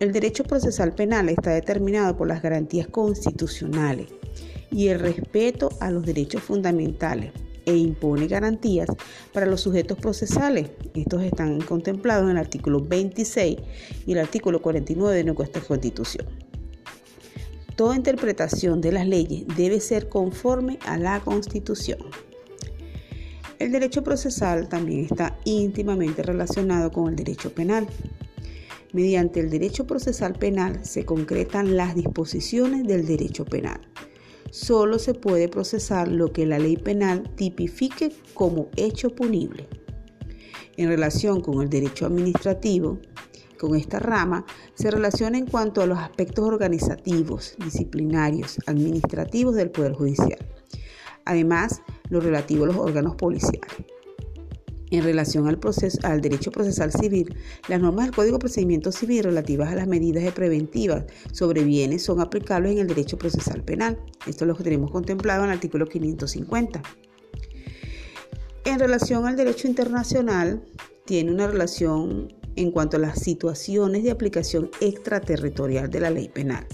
El 0.02 0.12
derecho 0.12 0.44
procesal 0.44 0.94
penal 0.94 1.30
está 1.30 1.52
determinado 1.52 2.18
por 2.18 2.28
las 2.28 2.42
garantías 2.42 2.88
constitucionales 2.88 4.10
y 4.70 4.90
el 4.90 5.00
respeto 5.00 5.70
a 5.80 5.92
los 5.92 6.06
derechos 6.06 6.44
fundamentales 6.44 7.32
e 7.70 7.78
impone 7.78 8.28
garantías 8.28 8.90
para 9.32 9.46
los 9.46 9.62
sujetos 9.62 10.00
procesales. 10.00 10.72
Estos 10.96 11.22
están 11.22 11.62
contemplados 11.62 12.24
en 12.24 12.32
el 12.32 12.38
artículo 12.38 12.82
26 12.82 13.58
y 14.08 14.12
el 14.12 14.20
artículo 14.20 14.62
49 14.62 15.16
de 15.16 15.24
nuestra 15.24 15.62
Constitución. 15.62 16.26
Toda 17.76 17.96
interpretación 17.96 18.82
de 18.82 18.92
las 18.92 19.08
leyes 19.08 19.46
debe 19.56 19.80
ser 19.80 20.10
conforme 20.10 20.80
a 20.86 20.98
la 20.98 21.20
Constitución. 21.22 22.00
El 23.60 23.72
derecho 23.72 24.04
procesal 24.04 24.68
también 24.68 25.06
está 25.06 25.38
íntimamente 25.46 26.24
relacionado 26.24 26.92
con 26.92 27.10
el 27.10 27.16
derecho 27.16 27.54
penal. 27.54 27.88
Mediante 28.94 29.42
el 29.42 29.50
derecho 29.50 29.86
procesal 29.86 30.34
penal 30.34 30.84
se 30.84 31.06
concretan 31.06 31.78
las 31.78 31.94
disposiciones 31.94 32.88
del 32.88 33.06
derecho 33.06 33.46
penal. 33.46 33.89
Solo 34.52 35.00
se 35.00 35.14
puede 35.14 35.48
procesar 35.48 36.08
lo 36.08 36.32
que 36.34 36.46
la 36.46 36.60
ley 36.60 36.78
penal 36.78 37.30
tipifique 37.36 38.12
como 38.34 38.70
hecho 38.76 39.10
punible. 39.10 39.68
En 40.78 40.88
relación 40.88 41.42
con 41.42 41.62
el 41.62 41.70
derecho 41.70 42.06
administrativo, 42.06 43.00
con 43.60 43.76
esta 43.76 44.00
rama 44.00 44.46
se 44.74 44.90
relaciona 44.90 45.38
en 45.38 45.46
cuanto 45.46 45.82
a 45.82 45.86
los 45.86 46.00
aspectos 46.00 46.46
organizativos, 46.46 47.56
disciplinarios, 47.58 48.58
administrativos 48.66 49.56
del 49.56 49.70
Poder 49.70 49.94
Judicial. 49.94 50.40
Además, 51.26 51.82
lo 52.10 52.22
relativo 52.22 52.64
a 52.64 52.68
los 52.68 52.78
órganos 52.78 53.16
policiales. 53.16 53.70
En 54.92 55.04
relación 55.04 55.48
al, 55.48 56.22
derecho 56.22 56.52
procesal 56.52 56.92
civil, 56.92 57.36
las 57.68 57.80
normas 57.80 58.06
del 58.06 58.16
Código 58.16 58.38
de 58.38 58.40
Procedimiento 58.40 58.92
Civil 58.92 59.24
relativas 59.24 59.72
a 59.72 59.76
las 59.76 59.88
medidas 59.88 60.24
de 60.24 60.32
preventivas 60.32 61.04
sobre 61.32 61.64
bienes 61.64 62.04
son 62.04 62.22
aplicables 62.22 62.72
en 62.72 62.80
el 62.80 62.88
derecho 62.88 63.18
procesal 63.18 63.64
penal. 63.64 64.00
Esto 64.26 64.46
es 64.46 64.48
lo 64.48 64.56
tenemos 64.56 64.90
contemplado 64.92 65.44
en 65.44 65.52
el 65.52 65.56
artículo 65.56 65.88
550. 65.88 66.82
En 68.66 68.80
relación 68.80 69.28
al 69.28 69.36
derecho 69.36 69.68
internacional, 69.68 70.64
tiene 71.06 71.32
una 71.32 71.48
relación 71.48 72.34
en 72.56 72.72
cuanto 72.72 72.98
a 72.98 73.00
las 73.00 73.20
situaciones 73.20 74.04
de 74.04 74.12
aplicación 74.12 74.72
extraterritorial 74.82 75.90
de 75.90 76.00
la 76.00 76.10
ley 76.10 76.30
penal 76.30 76.68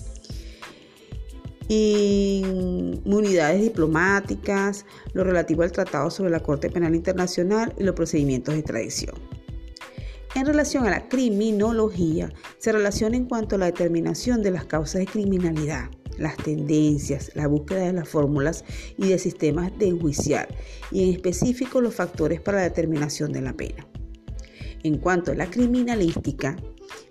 inmunidades 1.67 3.61
diplomáticas, 3.61 4.85
lo 5.13 5.23
relativo 5.23 5.63
al 5.63 5.71
Tratado 5.71 6.09
sobre 6.11 6.31
la 6.31 6.41
Corte 6.41 6.69
Penal 6.69 6.95
Internacional 6.95 7.73
y 7.77 7.83
los 7.83 7.95
procedimientos 7.95 8.53
de 8.53 8.59
extradición. 8.59 9.15
En 10.35 10.45
relación 10.45 10.85
a 10.85 10.89
la 10.89 11.07
criminología, 11.07 12.31
se 12.57 12.71
relaciona 12.73 13.15
en 13.15 13.25
cuanto 13.25 13.55
a 13.55 13.59
la 13.59 13.67
determinación 13.67 14.43
de 14.43 14.51
las 14.51 14.65
causas 14.65 14.99
de 14.99 15.07
criminalidad, 15.07 15.89
las 16.17 16.35
tendencias, 16.37 17.31
la 17.35 17.47
búsqueda 17.47 17.85
de 17.85 17.93
las 17.93 18.09
fórmulas 18.09 18.65
y 18.97 19.07
de 19.07 19.17
sistemas 19.17 19.71
de 19.79 19.87
enjuiciar, 19.87 20.49
y 20.91 21.03
en 21.03 21.15
específico 21.15 21.79
los 21.79 21.95
factores 21.95 22.41
para 22.41 22.57
la 22.57 22.63
determinación 22.65 23.31
de 23.31 23.41
la 23.41 23.53
pena. 23.53 23.87
En 24.83 24.97
cuanto 24.97 25.31
a 25.31 25.35
la 25.35 25.49
criminalística, 25.49 26.57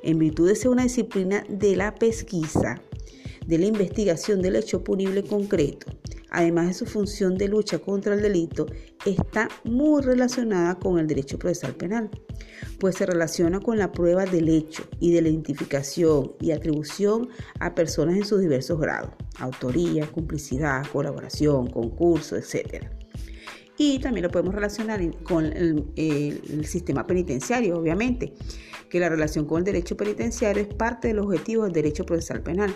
en 0.03 0.19
virtud 0.19 0.49
de 0.49 0.57
ser 0.57 0.71
una 0.71 0.85
disciplina 0.85 1.45
de 1.49 1.77
la 1.77 1.95
pesquisa, 1.95 2.81
de 3.47 3.59
la 3.59 3.67
investigación 3.67 4.43
del 4.43 4.57
hecho 4.57 4.83
punible 4.83 5.23
concreto, 5.23 5.87
además 6.31 6.67
de 6.67 6.75
su 6.75 6.87
función 6.87 7.37
de 7.37 7.49
lucha 7.49 7.79
contra 7.79 8.15
el 8.15 8.23
delito, 8.23 8.67
está 9.07 9.49
muy 9.65 10.03
relacionada 10.03 10.75
con 10.79 10.99
el 10.99 11.07
derecho 11.07 11.39
procesal 11.39 11.75
penal, 11.75 12.11
pues 12.81 12.97
se 12.97 13.07
relaciona 13.07 13.61
con 13.61 13.79
la 13.79 13.93
prueba 13.93 14.25
del 14.25 14.49
hecho 14.49 14.85
y 14.99 15.13
de 15.13 15.23
la 15.23 15.29
identificación 15.29 16.33
y 16.41 16.51
atribución 16.51 17.29
a 17.61 17.75
personas 17.75 18.17
en 18.17 18.25
sus 18.25 18.41
diversos 18.41 18.81
grados, 18.81 19.13
autoría, 19.39 20.07
complicidad, 20.11 20.85
colaboración, 20.93 21.69
concurso, 21.69 22.37
etc. 22.37 22.87
Y 23.77 23.99
también 23.99 24.25
lo 24.25 24.31
podemos 24.31 24.55
relacionar 24.55 25.01
con 25.23 25.45
el, 25.45 25.85
el 25.97 26.65
sistema 26.67 27.07
penitenciario, 27.07 27.79
obviamente, 27.79 28.33
que 28.89 29.01
la 29.01 29.09
relación 29.09 29.45
con 29.47 29.59
el 29.59 29.65
derecho 29.65 29.97
penitenciario 29.97 30.63
es 30.63 30.75
parte 30.75 31.09
del 31.09 31.19
objetivo 31.19 31.65
del 31.65 31.73
derecho 31.73 32.07
procesal 32.07 32.43
penal, 32.43 32.73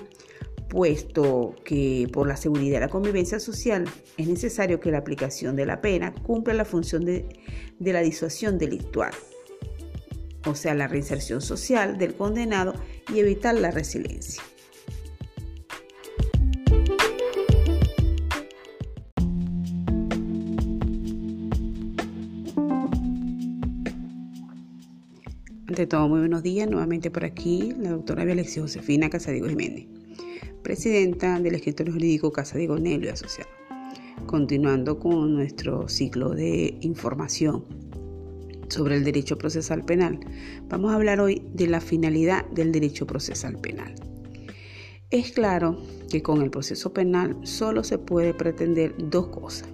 puesto 0.69 1.55
que 1.65 2.09
por 2.13 2.29
la 2.29 2.37
seguridad 2.37 2.79
y 2.79 2.81
la 2.81 2.89
convivencia 2.89 3.41
social 3.41 3.85
es 4.17 4.29
necesario 4.29 4.81
que 4.81 4.91
la 4.91 4.99
aplicación 4.99 5.57
de 5.57 5.67
la 5.67 5.81
pena 5.81 6.13
cumpla 6.13 6.55
la 6.55 6.65
función 6.65 7.05
de, 7.05 7.27
la 7.81 8.01
disuasión 8.01 8.59
delictual, 8.59 9.13
o 10.47 10.55
sea, 10.55 10.75
la 10.75 10.87
reinserción 10.87 11.41
social 11.41 11.99
del 11.99 12.15
condenado 12.15 12.75
y 13.13 13.19
evitar 13.19 13.55
la 13.55 13.71
resiliencia. 13.71 14.43
Ante 25.67 25.87
todo, 25.87 26.09
muy 26.09 26.21
buenos 26.21 26.43
días. 26.43 26.69
Nuevamente 26.69 27.11
por 27.11 27.25
aquí, 27.25 27.75
la 27.79 27.91
doctora 27.91 28.23
Alexis 28.23 28.63
Josefina 28.63 29.11
Casadigo 29.11 29.49
Jiménez 29.49 29.98
presidenta 30.69 31.41
del 31.41 31.55
escritorio 31.55 31.95
jurídico 31.95 32.31
Casa 32.31 32.59
de 32.59 32.67
Gonelio 32.67 33.09
y 33.09 33.13
Asociado. 33.13 33.49
Continuando 34.27 34.99
con 34.99 35.33
nuestro 35.33 35.89
ciclo 35.89 36.35
de 36.35 36.77
información 36.83 37.65
sobre 38.69 38.97
el 38.97 39.05
derecho 39.05 39.39
procesal 39.39 39.83
penal, 39.87 40.21
vamos 40.69 40.93
a 40.93 40.97
hablar 40.97 41.21
hoy 41.21 41.41
de 41.55 41.69
la 41.69 41.81
finalidad 41.81 42.45
del 42.51 42.71
derecho 42.71 43.07
procesal 43.07 43.59
penal. 43.59 43.95
Es 45.09 45.33
claro 45.33 45.79
que 46.11 46.21
con 46.21 46.43
el 46.43 46.51
proceso 46.51 46.93
penal 46.93 47.39
solo 47.45 47.83
se 47.83 47.97
puede 47.97 48.35
pretender 48.35 48.95
dos 48.99 49.29
cosas. 49.29 49.71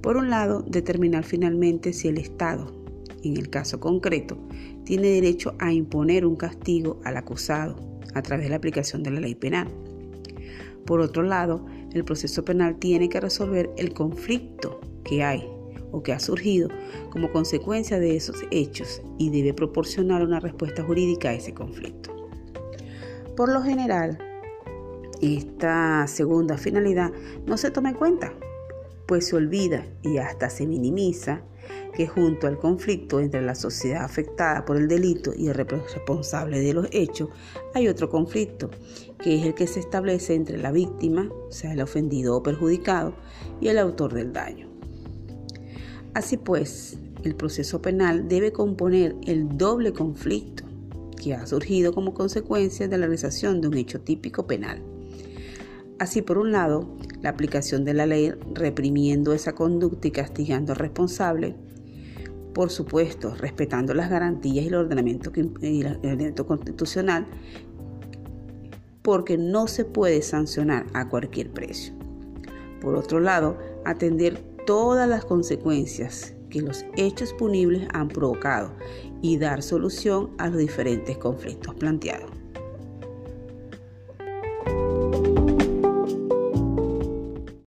Por 0.00 0.16
un 0.16 0.30
lado, 0.30 0.64
determinar 0.66 1.24
finalmente 1.24 1.92
si 1.92 2.08
el 2.08 2.16
Estado 2.16 2.82
en 3.24 3.36
el 3.36 3.50
caso 3.50 3.78
concreto, 3.78 4.38
tiene 4.84 5.08
derecho 5.08 5.54
a 5.58 5.70
imponer 5.70 6.24
un 6.24 6.36
castigo 6.36 6.98
al 7.04 7.18
acusado 7.18 7.91
a 8.14 8.22
través 8.22 8.46
de 8.46 8.50
la 8.50 8.56
aplicación 8.56 9.02
de 9.02 9.10
la 9.10 9.20
ley 9.20 9.34
penal. 9.34 9.68
Por 10.86 11.00
otro 11.00 11.22
lado, 11.22 11.64
el 11.92 12.04
proceso 12.04 12.44
penal 12.44 12.76
tiene 12.76 13.08
que 13.08 13.20
resolver 13.20 13.70
el 13.76 13.92
conflicto 13.94 14.80
que 15.04 15.22
hay 15.22 15.48
o 15.92 16.02
que 16.02 16.12
ha 16.12 16.18
surgido 16.18 16.68
como 17.10 17.30
consecuencia 17.30 18.00
de 18.00 18.16
esos 18.16 18.44
hechos 18.50 19.02
y 19.18 19.30
debe 19.30 19.54
proporcionar 19.54 20.22
una 20.22 20.40
respuesta 20.40 20.82
jurídica 20.82 21.28
a 21.28 21.34
ese 21.34 21.54
conflicto. 21.54 22.10
Por 23.36 23.52
lo 23.52 23.62
general, 23.62 24.18
esta 25.20 26.06
segunda 26.08 26.58
finalidad 26.58 27.12
no 27.46 27.56
se 27.56 27.70
toma 27.70 27.90
en 27.90 27.96
cuenta, 27.96 28.32
pues 29.06 29.28
se 29.28 29.36
olvida 29.36 29.86
y 30.02 30.18
hasta 30.18 30.50
se 30.50 30.66
minimiza 30.66 31.42
que 31.94 32.06
junto 32.06 32.46
al 32.46 32.58
conflicto 32.58 33.20
entre 33.20 33.42
la 33.42 33.54
sociedad 33.54 34.04
afectada 34.04 34.64
por 34.64 34.76
el 34.76 34.88
delito 34.88 35.32
y 35.36 35.48
el 35.48 35.54
responsable 35.54 36.60
de 36.60 36.72
los 36.72 36.88
hechos, 36.90 37.28
hay 37.74 37.88
otro 37.88 38.08
conflicto, 38.08 38.70
que 39.18 39.38
es 39.38 39.46
el 39.46 39.54
que 39.54 39.66
se 39.66 39.80
establece 39.80 40.34
entre 40.34 40.58
la 40.58 40.72
víctima, 40.72 41.28
o 41.48 41.52
sea, 41.52 41.72
el 41.72 41.80
ofendido 41.82 42.36
o 42.36 42.42
perjudicado, 42.42 43.14
y 43.60 43.68
el 43.68 43.78
autor 43.78 44.14
del 44.14 44.32
daño. 44.32 44.68
Así 46.14 46.36
pues, 46.36 46.98
el 47.24 47.34
proceso 47.34 47.80
penal 47.80 48.28
debe 48.28 48.52
componer 48.52 49.14
el 49.26 49.56
doble 49.56 49.92
conflicto 49.92 50.64
que 51.22 51.34
ha 51.34 51.46
surgido 51.46 51.92
como 51.92 52.14
consecuencia 52.14 52.88
de 52.88 52.98
la 52.98 53.06
realización 53.06 53.60
de 53.60 53.68
un 53.68 53.76
hecho 53.76 54.00
típico 54.00 54.46
penal. 54.46 54.82
Así, 55.98 56.20
por 56.20 56.36
un 56.36 56.50
lado, 56.50 56.96
la 57.20 57.30
aplicación 57.30 57.84
de 57.84 57.94
la 57.94 58.06
ley 58.06 58.32
reprimiendo 58.52 59.32
esa 59.32 59.54
conducta 59.54 60.08
y 60.08 60.10
castigando 60.10 60.72
al 60.72 60.80
responsable, 60.80 61.54
por 62.54 62.70
supuesto, 62.70 63.34
respetando 63.34 63.94
las 63.94 64.10
garantías 64.10 64.64
y 64.64 64.68
el 64.68 64.74
ordenamiento, 64.74 65.32
y 65.60 65.80
el 65.80 65.96
ordenamiento 65.96 66.46
constitucional, 66.46 67.26
porque 69.02 69.36
no 69.36 69.66
se 69.66 69.84
puede 69.84 70.22
sancionar 70.22 70.86
a 70.94 71.08
cualquier 71.08 71.50
precio. 71.50 71.94
Por 72.80 72.96
otro 72.96 73.20
lado, 73.20 73.58
atender 73.84 74.38
todas 74.66 75.08
las 75.08 75.24
consecuencias 75.24 76.34
que 76.50 76.60
los 76.60 76.84
hechos 76.96 77.32
punibles 77.32 77.88
han 77.92 78.08
provocado 78.08 78.72
y 79.22 79.38
dar 79.38 79.62
solución 79.62 80.30
a 80.38 80.48
los 80.48 80.58
diferentes 80.58 81.16
conflictos 81.18 81.74
planteados. 81.74 82.31